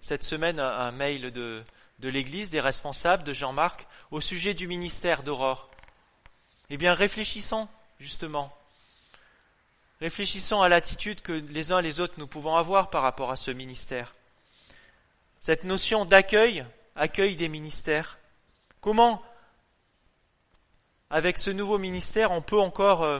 cette 0.01 0.23
semaine 0.23 0.59
un, 0.59 0.91
mail 0.91 1.31
de, 1.31 1.63
de 1.99 2.09
l'Église, 2.09 2.49
des 2.49 2.59
responsables, 2.59 3.21
de 3.21 3.33
Jean-Marc, 3.33 3.85
au 4.09 4.19
sujet 4.19 4.55
du 4.55 4.65
ministère 4.65 5.21
d'Aurore. 5.21 5.69
Eh 6.71 6.77
bien, 6.77 6.95
réfléchissons, 6.95 7.67
justement. 7.99 8.51
Réfléchissons 10.01 10.63
à 10.63 10.69
l'attitude 10.69 11.21
que 11.21 11.33
les 11.33 11.71
uns 11.71 11.81
et 11.81 11.83
les 11.83 11.99
autres 11.99 12.15
nous 12.17 12.25
pouvons 12.25 12.55
avoir 12.55 12.89
par 12.89 13.03
rapport 13.03 13.29
à 13.29 13.35
ce 13.35 13.51
ministère. 13.51 14.15
Cette 15.39 15.65
notion 15.65 16.05
d'accueil, 16.05 16.65
accueil 16.95 17.35
des 17.35 17.47
ministères. 17.47 18.17
Comment 18.81 19.21
avec 21.11 21.37
ce 21.37 21.51
nouveau 21.51 21.77
ministère, 21.77 22.31
on 22.31 22.41
peut 22.41 22.59
encore 22.59 23.03
euh, 23.03 23.19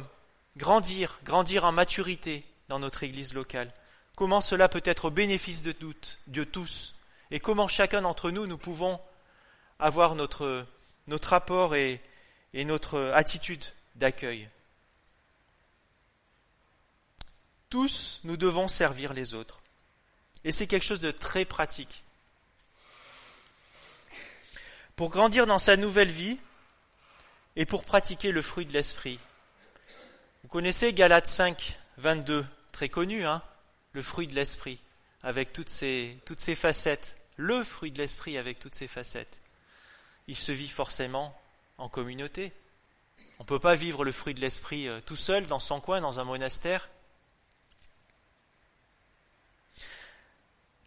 grandir, 0.58 1.20
grandir 1.24 1.64
en 1.64 1.72
maturité 1.72 2.44
dans 2.68 2.80
notre 2.80 3.04
Église 3.04 3.34
locale. 3.34 3.72
Comment 4.16 4.42
cela 4.42 4.68
peut 4.68 4.82
être 4.84 5.06
au 5.06 5.12
bénéfice 5.12 5.62
de, 5.62 5.72
toutes, 5.72 6.20
de 6.28 6.44
tous? 6.44 6.96
Et 7.32 7.40
comment 7.40 7.68
chacun 7.68 8.02
d'entre 8.02 8.32
nous, 8.32 8.48
nous 8.48 8.58
pouvons 8.58 9.00
avoir 9.80 10.16
notre, 10.16 10.66
notre 11.08 11.34
apport 11.34 11.76
et, 11.76 12.02
et 12.54 12.66
notre 12.66 13.00
attitude 13.14 13.64
d'accueil? 13.96 14.50
Tous, 17.70 18.20
nous 18.24 18.38
devons 18.38 18.68
servir 18.68 19.14
les 19.14 19.34
autres. 19.34 19.62
Et 20.44 20.52
c'est 20.52 20.68
quelque 20.68 20.86
chose 20.86 21.00
de 21.00 21.12
très 21.12 21.46
pratique. 21.46 22.04
Pour 24.96 25.10
grandir 25.10 25.46
dans 25.46 25.60
sa 25.60 25.78
nouvelle 25.78 26.10
vie, 26.10 26.40
et 27.58 27.66
pour 27.66 27.84
pratiquer 27.84 28.32
le 28.32 28.44
fruit 28.44 28.66
de 28.66 28.72
l'esprit. 28.72 29.20
Vous 30.48 30.54
connaissez 30.54 30.94
Galates 30.94 31.28
5, 31.28 31.78
22, 31.98 32.46
très 32.72 32.88
connu, 32.88 33.26
hein 33.26 33.44
le 33.92 34.02
fruit 34.02 34.28
de 34.28 34.34
l'esprit, 34.34 34.82
avec 35.22 35.52
toutes 35.52 35.68
ses, 35.68 36.18
toutes 36.24 36.40
ses 36.40 36.56
facettes, 36.56 37.18
le 37.36 37.66
fruit 37.66 37.92
de 37.92 37.98
l'esprit 37.98 38.38
avec 38.38 38.58
toutes 38.58 38.74
ses 38.74 38.88
facettes. 38.88 39.42
Il 40.30 40.38
se 40.38 40.54
vit 40.54 40.70
forcément 40.70 41.38
en 41.78 41.90
communauté. 41.90 42.54
On 43.40 43.44
ne 43.44 43.48
peut 43.48 43.60
pas 43.60 43.76
vivre 43.76 44.06
le 44.06 44.14
fruit 44.14 44.36
de 44.36 44.40
l'esprit 44.40 44.88
euh, 44.88 45.02
tout 45.06 45.18
seul, 45.18 45.46
dans 45.48 45.60
son 45.60 45.82
coin, 45.82 46.00
dans 46.00 46.18
un 46.22 46.24
monastère. 46.24 46.88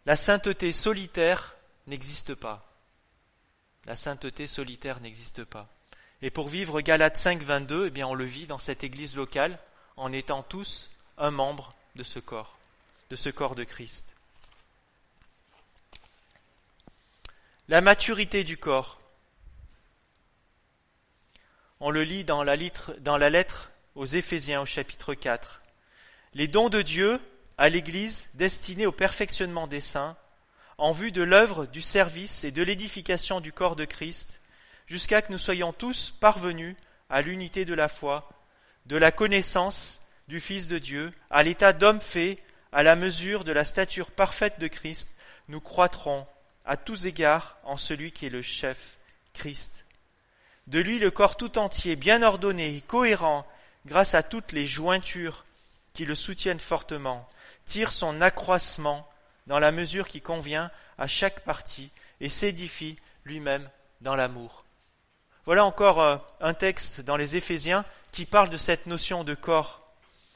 la 0.07 0.15
sainteté 0.15 0.71
solitaire 0.71 1.55
n'existe 1.85 2.33
pas. 2.33 2.67
La 3.85 3.95
sainteté 3.95 4.47
solitaire 4.47 5.01
n'existe 5.01 5.43
pas. 5.43 5.69
Et 6.23 6.29
pour 6.29 6.49
vivre 6.49 6.81
Galates 6.81 7.17
5, 7.17 7.41
22, 7.41 7.87
eh 7.87 7.89
bien, 7.89 8.05
on 8.07 8.13
le 8.13 8.25
vit 8.25 8.45
dans 8.45 8.59
cette 8.59 8.83
église 8.83 9.15
locale 9.15 9.57
en 9.97 10.11
étant 10.13 10.43
tous 10.43 10.91
un 11.17 11.31
membre 11.31 11.73
de 11.95 12.03
ce 12.03 12.19
corps, 12.19 12.57
de 13.09 13.15
ce 13.15 13.29
corps 13.29 13.55
de 13.55 13.63
Christ. 13.63 14.15
La 17.69 17.81
maturité 17.81 18.43
du 18.43 18.57
corps. 18.57 18.99
On 21.79 21.89
le 21.89 22.03
lit 22.03 22.23
dans 22.23 22.43
la, 22.43 22.55
dans 22.99 23.17
la 23.17 23.29
lettre 23.31 23.71
aux 23.95 24.05
Éphésiens 24.05 24.61
au 24.61 24.65
chapitre 24.65 25.15
4. 25.15 25.61
Les 26.35 26.47
dons 26.47 26.69
de 26.69 26.83
Dieu 26.83 27.19
à 27.57 27.69
l'Église 27.69 28.29
destinés 28.35 28.85
au 28.85 28.91
perfectionnement 28.91 29.65
des 29.65 29.81
saints, 29.81 30.15
en 30.77 30.91
vue 30.91 31.11
de 31.11 31.23
l'œuvre 31.23 31.65
du 31.65 31.81
service 31.81 32.43
et 32.43 32.51
de 32.51 32.61
l'édification 32.61 33.39
du 33.39 33.51
corps 33.51 33.75
de 33.75 33.85
Christ, 33.85 34.40
jusqu'à 34.91 35.21
que 35.21 35.31
nous 35.31 35.37
soyons 35.37 35.71
tous 35.71 36.11
parvenus 36.11 36.75
à 37.09 37.21
l'unité 37.21 37.63
de 37.63 37.73
la 37.73 37.87
foi, 37.87 38.29
de 38.87 38.97
la 38.97 39.13
connaissance 39.13 40.01
du 40.27 40.41
Fils 40.41 40.67
de 40.67 40.79
Dieu, 40.79 41.13
à 41.29 41.43
l'état 41.43 41.71
d'homme 41.71 42.01
fait, 42.01 42.37
à 42.73 42.83
la 42.83 42.97
mesure 42.97 43.45
de 43.45 43.53
la 43.53 43.63
stature 43.63 44.11
parfaite 44.11 44.59
de 44.59 44.67
Christ, 44.67 45.15
nous 45.47 45.61
croîtrons 45.61 46.27
à 46.65 46.75
tous 46.75 47.05
égards 47.05 47.57
en 47.63 47.77
celui 47.77 48.11
qui 48.11 48.25
est 48.25 48.29
le 48.29 48.41
chef, 48.41 48.97
Christ. 49.33 49.85
De 50.67 50.79
lui 50.79 50.99
le 50.99 51.09
corps 51.09 51.37
tout 51.37 51.57
entier, 51.57 51.95
bien 51.95 52.21
ordonné 52.21 52.75
et 52.75 52.81
cohérent, 52.81 53.47
grâce 53.85 54.13
à 54.13 54.23
toutes 54.23 54.51
les 54.51 54.67
jointures 54.67 55.45
qui 55.93 56.03
le 56.03 56.15
soutiennent 56.15 56.59
fortement, 56.59 57.25
tire 57.65 57.93
son 57.93 58.19
accroissement 58.19 59.07
dans 59.47 59.59
la 59.59 59.71
mesure 59.71 60.09
qui 60.09 60.19
convient 60.19 60.69
à 60.97 61.07
chaque 61.07 61.45
partie 61.45 61.91
et 62.19 62.27
s'édifie 62.27 62.97
lui-même 63.23 63.69
dans 64.01 64.17
l'amour. 64.17 64.65
Voilà 65.45 65.65
encore 65.65 65.99
euh, 66.01 66.17
un 66.39 66.53
texte 66.53 67.01
dans 67.01 67.17
les 67.17 67.35
Éphésiens 67.35 67.83
qui 68.11 68.25
parle 68.25 68.49
de 68.49 68.57
cette 68.57 68.85
notion 68.85 69.23
de 69.23 69.33
corps, 69.33 69.81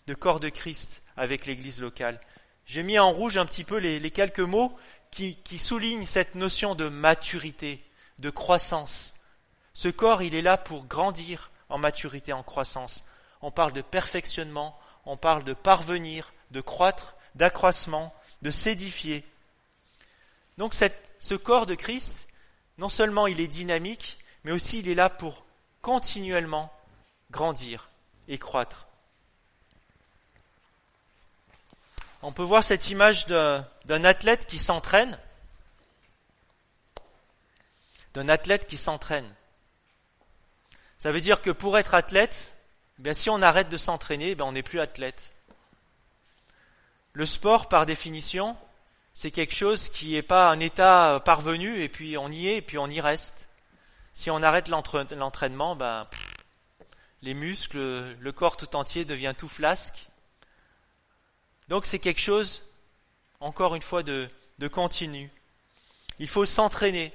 de 0.07 0.15
corps 0.15 0.39
de 0.39 0.49
Christ 0.49 1.03
avec 1.15 1.45
l'Église 1.45 1.79
locale. 1.79 2.19
J'ai 2.65 2.81
mis 2.81 2.97
en 2.97 3.11
rouge 3.11 3.37
un 3.37 3.45
petit 3.45 3.63
peu 3.63 3.77
les, 3.77 4.11
quelques 4.11 4.39
mots 4.39 4.75
qui, 5.11 5.35
qui 5.43 5.59
soulignent 5.59 6.07
cette 6.07 6.33
notion 6.33 6.73
de 6.73 6.89
maturité, 6.89 7.83
de 8.17 8.31
croissance. 8.31 9.13
Ce 9.73 9.89
corps, 9.89 10.23
il 10.23 10.33
est 10.33 10.41
là 10.41 10.57
pour 10.57 10.85
grandir 10.85 11.51
en 11.69 11.77
maturité, 11.77 12.33
en 12.33 12.41
croissance. 12.41 13.03
On 13.41 13.51
parle 13.51 13.73
de 13.73 13.81
perfectionnement, 13.81 14.79
on 15.05 15.17
parle 15.17 15.43
de 15.43 15.53
parvenir, 15.53 16.33
de 16.49 16.61
croître, 16.61 17.15
d'accroissement, 17.35 18.15
de 18.41 18.49
s'édifier. 18.49 19.23
Donc 20.57 20.73
ce 20.73 21.35
corps 21.35 21.67
de 21.67 21.75
Christ, 21.75 22.27
non 22.79 22.89
seulement 22.89 23.27
il 23.27 23.39
est 23.39 23.47
dynamique, 23.47 24.17
mais 24.45 24.51
aussi 24.51 24.79
il 24.79 24.87
est 24.87 24.95
là 24.95 25.09
pour 25.09 25.43
continuellement 25.81 26.71
grandir 27.31 27.89
et 28.27 28.37
croître. 28.37 28.87
On 32.21 32.31
peut 32.31 32.43
voir 32.43 32.63
cette 32.63 32.91
image 32.91 33.25
d'un 33.25 34.03
athlète 34.03 34.45
qui 34.45 34.59
s'entraîne, 34.59 35.17
d'un 38.13 38.29
athlète 38.29 38.67
qui 38.67 38.77
s'entraîne. 38.77 39.27
Ça 40.99 41.11
veut 41.11 41.21
dire 41.21 41.41
que 41.41 41.49
pour 41.49 41.79
être 41.79 41.95
athlète, 41.95 42.55
eh 42.99 43.01
bien 43.01 43.15
si 43.15 43.31
on 43.31 43.41
arrête 43.41 43.69
de 43.69 43.77
s'entraîner, 43.77 44.35
eh 44.37 44.41
on 44.43 44.51
n'est 44.51 44.63
plus 44.63 44.79
athlète. 44.79 45.33
Le 47.13 47.25
sport, 47.25 47.67
par 47.67 47.87
définition, 47.87 48.55
c'est 49.15 49.31
quelque 49.31 49.55
chose 49.55 49.89
qui 49.89 50.11
n'est 50.11 50.21
pas 50.21 50.51
un 50.51 50.59
état 50.59 51.19
parvenu 51.25 51.81
et 51.81 51.89
puis 51.89 52.15
on 52.15 52.29
y 52.29 52.47
est 52.47 52.57
et 52.57 52.61
puis 52.61 52.77
on 52.77 52.87
y 52.87 53.01
reste. 53.01 53.49
Si 54.15 54.31
on 54.31 54.41
arrête 54.41 54.69
l'entraînement, 54.69 55.75
ben, 55.75 56.07
les 57.21 57.33
muscles, 57.33 58.15
le 58.17 58.31
corps 58.31 58.57
tout 58.57 58.75
entier 58.75 59.03
devient 59.05 59.35
tout 59.37 59.49
flasque. 59.49 60.07
Donc 61.67 61.85
c'est 61.85 61.99
quelque 61.99 62.21
chose, 62.21 62.63
encore 63.41 63.75
une 63.75 63.81
fois, 63.81 64.03
de, 64.03 64.27
de 64.57 64.67
continu. 64.67 65.29
Il 66.17 66.29
faut 66.29 66.45
s'entraîner 66.45 67.13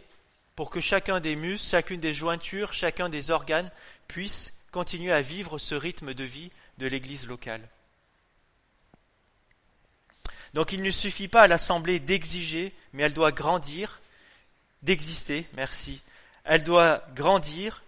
pour 0.54 0.68
que 0.68 0.80
chacun 0.80 1.20
des 1.20 1.36
muscles, 1.36 1.70
chacune 1.70 2.00
des 2.00 2.12
jointures, 2.12 2.74
chacun 2.74 3.08
des 3.08 3.30
organes 3.30 3.70
puisse 4.06 4.52
continuer 4.70 5.10
à 5.10 5.22
vivre 5.22 5.56
ce 5.56 5.74
rythme 5.74 6.12
de 6.12 6.24
vie 6.24 6.50
de 6.76 6.86
l'Église 6.86 7.26
locale. 7.26 7.66
Donc 10.52 10.72
il 10.72 10.82
ne 10.82 10.90
suffit 10.90 11.28
pas 11.28 11.42
à 11.42 11.48
l'Assemblée 11.48 11.98
d'exiger, 11.98 12.74
mais 12.92 13.04
elle 13.04 13.14
doit 13.14 13.32
grandir, 13.32 14.00
d'exister, 14.82 15.46
merci, 15.54 16.02
elle 16.44 16.62
doit 16.62 17.04
grandir, 17.14 17.82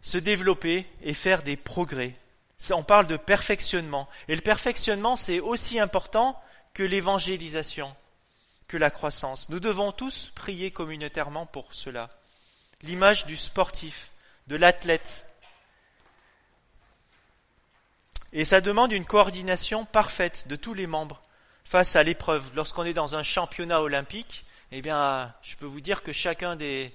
se 0.00 0.18
développer 0.18 0.86
et 1.02 1.14
faire 1.14 1.42
des 1.42 1.56
progrès. 1.56 2.16
On 2.70 2.84
parle 2.84 3.06
de 3.06 3.16
perfectionnement. 3.16 4.08
Et 4.28 4.34
le 4.34 4.40
perfectionnement, 4.40 5.16
c'est 5.16 5.40
aussi 5.40 5.78
important 5.78 6.40
que 6.74 6.82
l'évangélisation, 6.82 7.94
que 8.68 8.76
la 8.76 8.90
croissance. 8.90 9.48
Nous 9.48 9.60
devons 9.60 9.92
tous 9.92 10.32
prier 10.34 10.70
communautairement 10.70 11.46
pour 11.46 11.74
cela. 11.74 12.08
L'image 12.82 13.26
du 13.26 13.36
sportif, 13.36 14.12
de 14.46 14.56
l'athlète. 14.56 15.26
Et 18.32 18.44
ça 18.44 18.60
demande 18.60 18.92
une 18.92 19.04
coordination 19.04 19.84
parfaite 19.84 20.48
de 20.48 20.56
tous 20.56 20.74
les 20.74 20.86
membres 20.86 21.22
face 21.64 21.96
à 21.96 22.02
l'épreuve. 22.02 22.44
Lorsqu'on 22.54 22.84
est 22.84 22.94
dans 22.94 23.16
un 23.16 23.22
championnat 23.22 23.82
olympique, 23.82 24.45
eh 24.78 24.82
bien, 24.82 25.34
je 25.40 25.56
peux 25.56 25.64
vous 25.64 25.80
dire 25.80 26.02
que 26.02 26.12
chacun 26.12 26.54
des, 26.54 26.92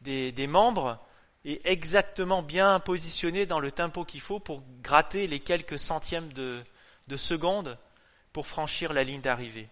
des, 0.00 0.46
membres 0.48 0.98
est 1.44 1.64
exactement 1.64 2.42
bien 2.42 2.80
positionné 2.80 3.46
dans 3.46 3.60
le 3.60 3.70
tempo 3.70 4.04
qu'il 4.04 4.20
faut 4.20 4.40
pour 4.40 4.64
gratter 4.82 5.28
les 5.28 5.38
quelques 5.38 5.78
centièmes 5.78 6.32
de, 6.32 6.64
de 7.06 7.16
seconde 7.16 7.78
pour 8.32 8.48
franchir 8.48 8.92
la 8.92 9.04
ligne 9.04 9.20
d'arrivée. 9.20 9.68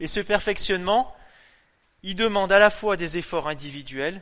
Et 0.00 0.08
ce 0.08 0.18
perfectionnement, 0.18 1.16
il 2.02 2.16
demande 2.16 2.50
à 2.50 2.58
la 2.58 2.70
fois 2.70 2.96
des 2.96 3.16
efforts 3.16 3.46
individuels 3.46 4.20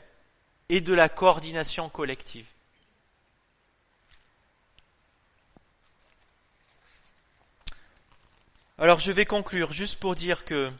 et 0.68 0.83
de 0.83 0.92
la 0.92 1.09
coordination 1.09 1.88
collective. 1.88 2.46
Alors 8.77 9.00
je 9.00 9.12
vais 9.12 9.24
conclure 9.24 9.72
juste 9.72 9.98
pour 9.98 10.14
dire 10.14 10.44
que 10.44 10.70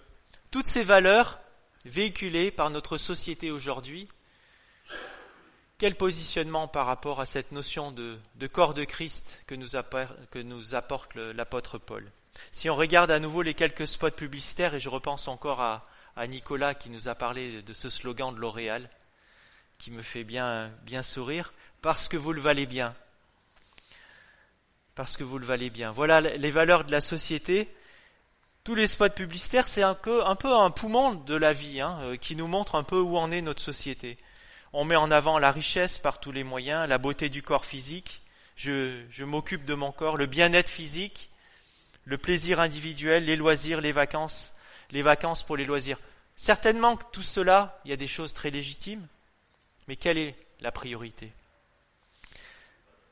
toutes 0.55 0.69
ces 0.69 0.85
valeurs 0.85 1.41
véhiculées 1.85 2.53
par 2.53 2.71
notre 2.71 2.97
société 2.97 3.51
aujourd'hui, 3.51 4.07
quel 5.79 5.97
positionnement 5.97 6.69
par 6.69 6.87
rapport 6.87 7.21
à 7.21 7.27
cette 7.27 7.51
notion 7.51 7.91
de, 7.91 8.21
corps 8.47 8.73
de 8.73 8.85
Christ 8.85 9.43
que 9.49 9.57
nous, 9.57 9.75
apporte, 9.75 11.17
l'apôtre 11.17 11.79
Paul? 11.79 12.09
Si 12.53 12.71
on 12.71 12.77
regarde 12.77 13.11
à 13.11 13.19
nouveau 13.19 13.43
les 13.43 13.55
quelques 13.55 13.89
spots 13.89 14.13
publicitaires, 14.13 14.77
et 14.77 14.79
je 14.79 14.89
repense 14.89 15.27
encore 15.27 15.61
à, 15.61 15.89
Nicolas 16.29 16.75
qui 16.75 16.89
nous 16.89 17.09
a 17.09 17.17
parlé 17.17 17.61
de 17.63 17.73
ce 17.73 17.91
slogan 17.91 18.33
de 18.33 18.39
L'Oréal, 18.39 18.89
qui 19.79 19.91
me 19.91 20.03
fait 20.03 20.23
bien, 20.23 20.71
sourire, 21.03 21.53
parce 21.83 22.07
que 22.07 22.17
vous 22.17 22.33
le 22.33 22.41
valez 22.41 22.67
bien. 22.67 22.95
Parce 24.95 25.17
que 25.17 25.25
vous 25.25 25.41
le 25.41 25.47
valez 25.47 25.71
bien. 25.71 25.91
Voilà 25.91 26.21
les 26.21 26.51
valeurs 26.53 26.85
de 26.85 26.93
la 26.93 27.01
société 27.01 27.75
tous 28.65 28.75
les 28.75 28.87
spots 28.87 29.11
publicitaires, 29.11 29.69
c'est 29.69 29.83
un 29.83 29.95
peu, 29.95 30.25
un 30.25 30.71
poumon 30.71 31.13
de 31.13 31.37
la 31.37 31.53
vie, 31.53 31.83
hein, 31.83 31.99
euh, 32.01 32.17
qui 32.17 32.35
nous 32.35 32.47
montre 32.47 32.77
un 32.77 32.83
peu 32.83 32.99
où 32.99 33.19
en 33.19 33.31
est 33.31 33.43
notre 33.43 33.61
société. 33.61 34.17
On 34.73 34.87
met 34.87 34.97
en 34.97 35.11
avant 35.11 35.39
la 35.39 35.53
richesse 35.53 35.99
par 35.99 36.19
tous 36.19 36.33
les 36.33 36.45
moyens, 36.45 36.89
la 36.89 36.97
beauté 36.97 37.29
du 37.29 37.43
corps 37.43 37.67
physique, 37.67 38.23
je, 38.57 39.03
je 39.11 39.25
m'occupe 39.25 39.67
de 39.67 39.75
mon 39.75 39.93
corps, 39.93 40.17
le 40.17 40.25
bien-être 40.25 40.71
physique, 40.71 41.29
le 42.07 42.17
plaisir 42.17 42.59
individuel, 42.59 43.27
les 43.27 43.37
loisirs, 43.37 43.83
les 43.83 43.93
vacances, 43.93 44.53
les 44.93 45.03
vacances 45.03 45.43
pour 45.43 45.59
les 45.59 45.65
loisirs. 45.65 45.99
Certainement 46.35 46.97
que 46.97 47.05
tout 47.13 47.23
cela, 47.23 47.79
il 47.85 47.91
y 47.91 47.95
a 47.95 47.99
des 47.99 48.09
choses 48.09 48.33
très 48.33 48.51
légitimes, 48.51 49.07
mais 49.89 49.97
quelle 49.97 50.19
est 50.19 50.37
la 50.61 50.73
priorité? 50.73 51.33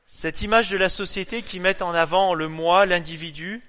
Cette 0.07 0.41
image 0.41 0.71
de 0.71 0.77
la 0.77 0.89
société 0.89 1.43
qui 1.43 1.59
met 1.59 1.83
en 1.83 1.93
avant 1.93 2.33
le 2.33 2.47
moi, 2.47 2.87
l'individu, 2.87 3.61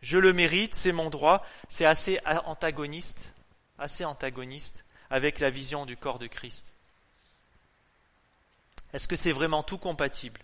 je 0.00 0.18
le 0.18 0.32
mérite, 0.32 0.74
c'est 0.74 0.92
mon 0.92 1.10
droit, 1.10 1.44
c'est 1.68 1.84
assez 1.84 2.20
antagoniste, 2.24 3.34
assez 3.78 4.04
antagoniste 4.04 4.84
avec 5.10 5.40
la 5.40 5.50
vision 5.50 5.86
du 5.86 5.96
corps 5.96 6.18
de 6.18 6.26
Christ. 6.26 6.72
Est-ce 8.92 9.08
que 9.08 9.16
c'est 9.16 9.32
vraiment 9.32 9.62
tout 9.62 9.78
compatible? 9.78 10.40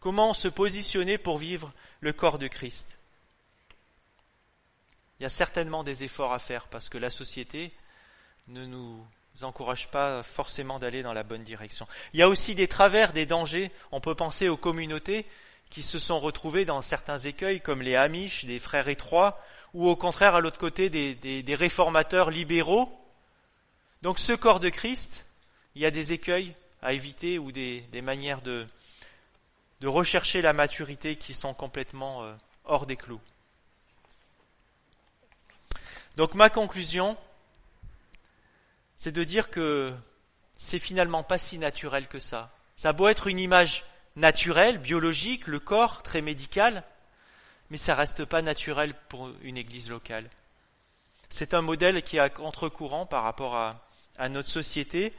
Comment 0.00 0.34
se 0.34 0.48
positionner 0.48 1.16
pour 1.16 1.38
vivre 1.38 1.72
le 2.00 2.12
corps 2.12 2.38
de 2.38 2.48
Christ? 2.48 2.98
Il 5.18 5.22
y 5.22 5.26
a 5.26 5.30
certainement 5.30 5.84
des 5.84 6.04
efforts 6.04 6.32
à 6.32 6.38
faire 6.38 6.68
parce 6.68 6.88
que 6.88 6.98
la 6.98 7.10
société 7.10 7.72
ne 8.48 8.66
nous 8.66 9.06
encourage 9.42 9.90
pas 9.90 10.22
forcément 10.22 10.78
d'aller 10.78 11.02
dans 11.02 11.12
la 11.12 11.22
bonne 11.22 11.44
direction. 11.44 11.86
Il 12.12 12.20
y 12.20 12.22
a 12.22 12.28
aussi 12.28 12.54
des 12.54 12.68
travers, 12.68 13.12
des 13.12 13.26
dangers. 13.26 13.70
On 13.92 14.00
peut 14.00 14.14
penser 14.14 14.48
aux 14.48 14.56
communautés 14.56 15.26
qui 15.74 15.82
se 15.82 15.98
sont 15.98 16.20
retrouvés 16.20 16.64
dans 16.64 16.80
certains 16.82 17.18
écueils, 17.18 17.60
comme 17.60 17.82
les 17.82 17.96
Amish, 17.96 18.44
des 18.44 18.60
frères 18.60 18.86
étroits, 18.86 19.42
ou 19.72 19.88
au 19.88 19.96
contraire 19.96 20.36
à 20.36 20.40
l'autre 20.40 20.56
côté 20.56 20.88
des, 20.88 21.54
réformateurs 21.56 22.30
libéraux. 22.30 22.96
Donc 24.00 24.20
ce 24.20 24.34
corps 24.34 24.60
de 24.60 24.68
Christ, 24.68 25.26
il 25.74 25.82
y 25.82 25.86
a 25.86 25.90
des 25.90 26.12
écueils 26.12 26.54
à 26.80 26.92
éviter 26.92 27.40
ou 27.40 27.50
des, 27.50 27.84
manières 28.04 28.40
de, 28.40 28.68
de 29.80 29.88
rechercher 29.88 30.42
la 30.42 30.52
maturité 30.52 31.16
qui 31.16 31.34
sont 31.34 31.54
complètement 31.54 32.22
euh, 32.22 32.32
hors 32.66 32.86
des 32.86 32.96
clous. 32.96 33.20
Donc 36.16 36.34
ma 36.34 36.50
conclusion, 36.50 37.16
c'est 38.96 39.10
de 39.10 39.24
dire 39.24 39.50
que 39.50 39.92
c'est 40.56 40.78
finalement 40.78 41.24
pas 41.24 41.38
si 41.38 41.58
naturel 41.58 42.06
que 42.06 42.20
ça. 42.20 42.52
Ça 42.76 42.90
a 42.90 43.10
être 43.10 43.26
une 43.26 43.40
image 43.40 43.84
naturelle, 44.16 44.78
biologique, 44.78 45.46
le 45.46 45.58
corps 45.58 46.02
très 46.02 46.20
médical, 46.20 46.84
mais 47.70 47.76
ça 47.76 47.94
reste 47.94 48.24
pas 48.24 48.42
naturel 48.42 48.94
pour 49.08 49.30
une 49.42 49.56
église 49.56 49.90
locale. 49.90 50.28
C'est 51.30 51.54
un 51.54 51.62
modèle 51.62 52.02
qui 52.02 52.16
est 52.16 52.20
à 52.20 52.28
contre-courant 52.28 53.06
par 53.06 53.24
rapport 53.24 53.56
à, 53.56 53.80
notre 54.28 54.48
société. 54.48 55.12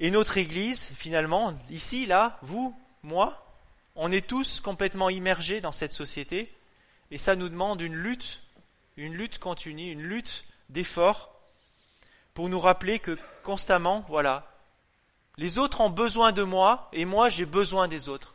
Et 0.00 0.10
notre 0.10 0.38
église, 0.38 0.90
finalement, 0.96 1.56
ici, 1.70 2.06
là, 2.06 2.38
vous, 2.42 2.76
moi, 3.04 3.46
on 3.94 4.10
est 4.10 4.26
tous 4.26 4.60
complètement 4.60 5.10
immergés 5.10 5.60
dans 5.60 5.70
cette 5.70 5.92
société, 5.92 6.52
et 7.12 7.18
ça 7.18 7.36
nous 7.36 7.48
demande 7.48 7.80
une 7.80 7.94
lutte, 7.94 8.42
une 8.96 9.14
lutte 9.14 9.38
continue, 9.38 9.92
une 9.92 10.02
lutte 10.02 10.44
d'effort 10.68 11.32
pour 12.32 12.48
nous 12.48 12.58
rappeler 12.58 12.98
que 12.98 13.16
constamment, 13.44 14.04
voilà, 14.08 14.53
les 15.36 15.58
autres 15.58 15.80
ont 15.80 15.90
besoin 15.90 16.32
de 16.32 16.42
moi 16.42 16.88
et 16.92 17.04
moi 17.04 17.28
j'ai 17.28 17.46
besoin 17.46 17.88
des 17.88 18.08
autres. 18.08 18.34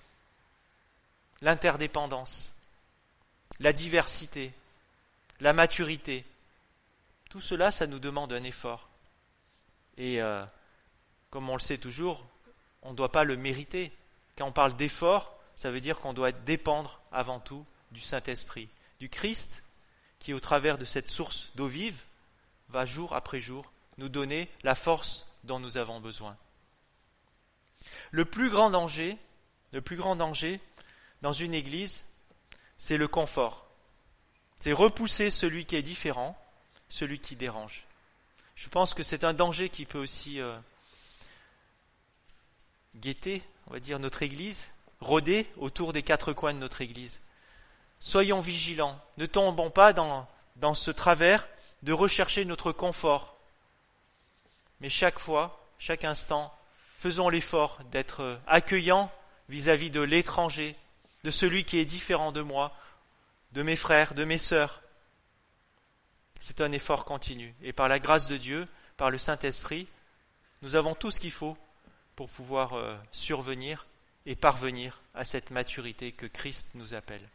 L'interdépendance, 1.41 2.55
la 3.59 3.71
diversité, 3.71 4.53
la 5.39 5.53
maturité, 5.53 6.25
tout 7.29 7.39
cela, 7.39 7.71
ça 7.71 7.87
nous 7.87 7.99
demande 7.99 8.33
un 8.33 8.43
effort. 8.43 8.89
Et 9.97 10.21
euh, 10.21 10.43
comme 11.29 11.49
on 11.49 11.53
le 11.53 11.61
sait 11.61 11.77
toujours, 11.77 12.25
on 12.81 12.91
ne 12.91 12.95
doit 12.95 13.11
pas 13.11 13.23
le 13.23 13.37
mériter. 13.37 13.91
Quand 14.35 14.47
on 14.47 14.51
parle 14.51 14.75
d'effort, 14.75 15.37
ça 15.55 15.69
veut 15.69 15.81
dire 15.81 15.99
qu'on 15.99 16.13
doit 16.13 16.31
dépendre 16.31 16.99
avant 17.11 17.39
tout 17.39 17.65
du 17.91 18.01
Saint-Esprit, 18.01 18.67
du 18.99 19.09
Christ 19.09 19.63
qui, 20.19 20.33
au 20.33 20.39
travers 20.39 20.77
de 20.77 20.85
cette 20.85 21.09
source 21.09 21.51
d'eau 21.55 21.67
vive, 21.67 22.03
va 22.69 22.85
jour 22.85 23.13
après 23.13 23.39
jour 23.39 23.71
nous 23.97 24.09
donner 24.09 24.49
la 24.63 24.75
force 24.75 25.27
dont 25.43 25.59
nous 25.59 25.77
avons 25.77 25.99
besoin. 25.99 26.35
Le 28.11 28.25
plus 28.25 28.49
grand 28.49 28.69
danger, 28.69 29.17
le 29.71 29.81
plus 29.81 29.95
grand 29.95 30.15
danger 30.15 30.59
dans 31.21 31.33
une 31.33 31.53
église, 31.53 32.03
c'est 32.77 32.97
le 32.97 33.07
confort. 33.07 33.65
C'est 34.57 34.73
repousser 34.73 35.31
celui 35.31 35.65
qui 35.65 35.75
est 35.75 35.81
différent, 35.81 36.37
celui 36.89 37.19
qui 37.19 37.35
dérange. 37.35 37.85
Je 38.55 38.67
pense 38.67 38.93
que 38.93 39.03
c'est 39.03 39.23
un 39.23 39.33
danger 39.33 39.69
qui 39.69 39.85
peut 39.85 39.99
aussi 39.99 40.41
euh, 40.41 40.57
guetter, 42.97 43.41
on 43.67 43.73
va 43.73 43.79
dire, 43.79 43.99
notre 43.99 44.23
église, 44.23 44.71
rôder 44.99 45.47
autour 45.57 45.93
des 45.93 46.03
quatre 46.03 46.33
coins 46.33 46.53
de 46.53 46.59
notre 46.59 46.81
église. 46.81 47.21
Soyons 47.99 48.41
vigilants, 48.41 48.99
ne 49.17 49.25
tombons 49.25 49.69
pas 49.69 49.93
dans, 49.93 50.27
dans 50.57 50.73
ce 50.73 50.91
travers 50.91 51.47
de 51.83 51.93
rechercher 51.93 52.43
notre 52.45 52.71
confort. 52.71 53.37
Mais 54.81 54.89
chaque 54.89 55.19
fois, 55.19 55.65
chaque 55.77 56.03
instant, 56.03 56.53
faisons 56.99 57.29
l'effort 57.29 57.79
d'être 57.91 58.41
accueillants 58.45 59.09
vis-à-vis 59.47 59.89
de 59.89 60.01
l'étranger, 60.01 60.75
de 61.23 61.31
celui 61.31 61.63
qui 61.63 61.79
est 61.79 61.85
différent 61.85 62.33
de 62.33 62.41
moi, 62.41 62.75
de 63.53 63.63
mes 63.63 63.77
frères, 63.77 64.13
de 64.15 64.25
mes 64.25 64.37
sœurs. 64.37 64.81
C'est 66.41 66.59
un 66.59 66.73
effort 66.73 67.05
continu. 67.05 67.55
Et 67.63 67.71
par 67.71 67.87
la 67.87 67.99
grâce 67.99 68.27
de 68.27 68.35
Dieu, 68.35 68.67
par 68.97 69.11
le 69.11 69.17
Saint-Esprit, 69.17 69.87
nous 70.61 70.75
avons 70.75 70.93
tout 70.93 71.09
ce 71.09 71.21
qu'il 71.21 71.31
faut 71.31 71.57
pour 72.17 72.29
pouvoir 72.29 72.73
euh, 72.73 72.97
survenir 73.13 73.87
et 74.25 74.35
parvenir 74.35 75.01
à 75.13 75.23
cette 75.23 75.51
maturité 75.51 76.11
que 76.11 76.25
Christ 76.25 76.71
nous 76.75 76.95
appelle. 76.95 77.25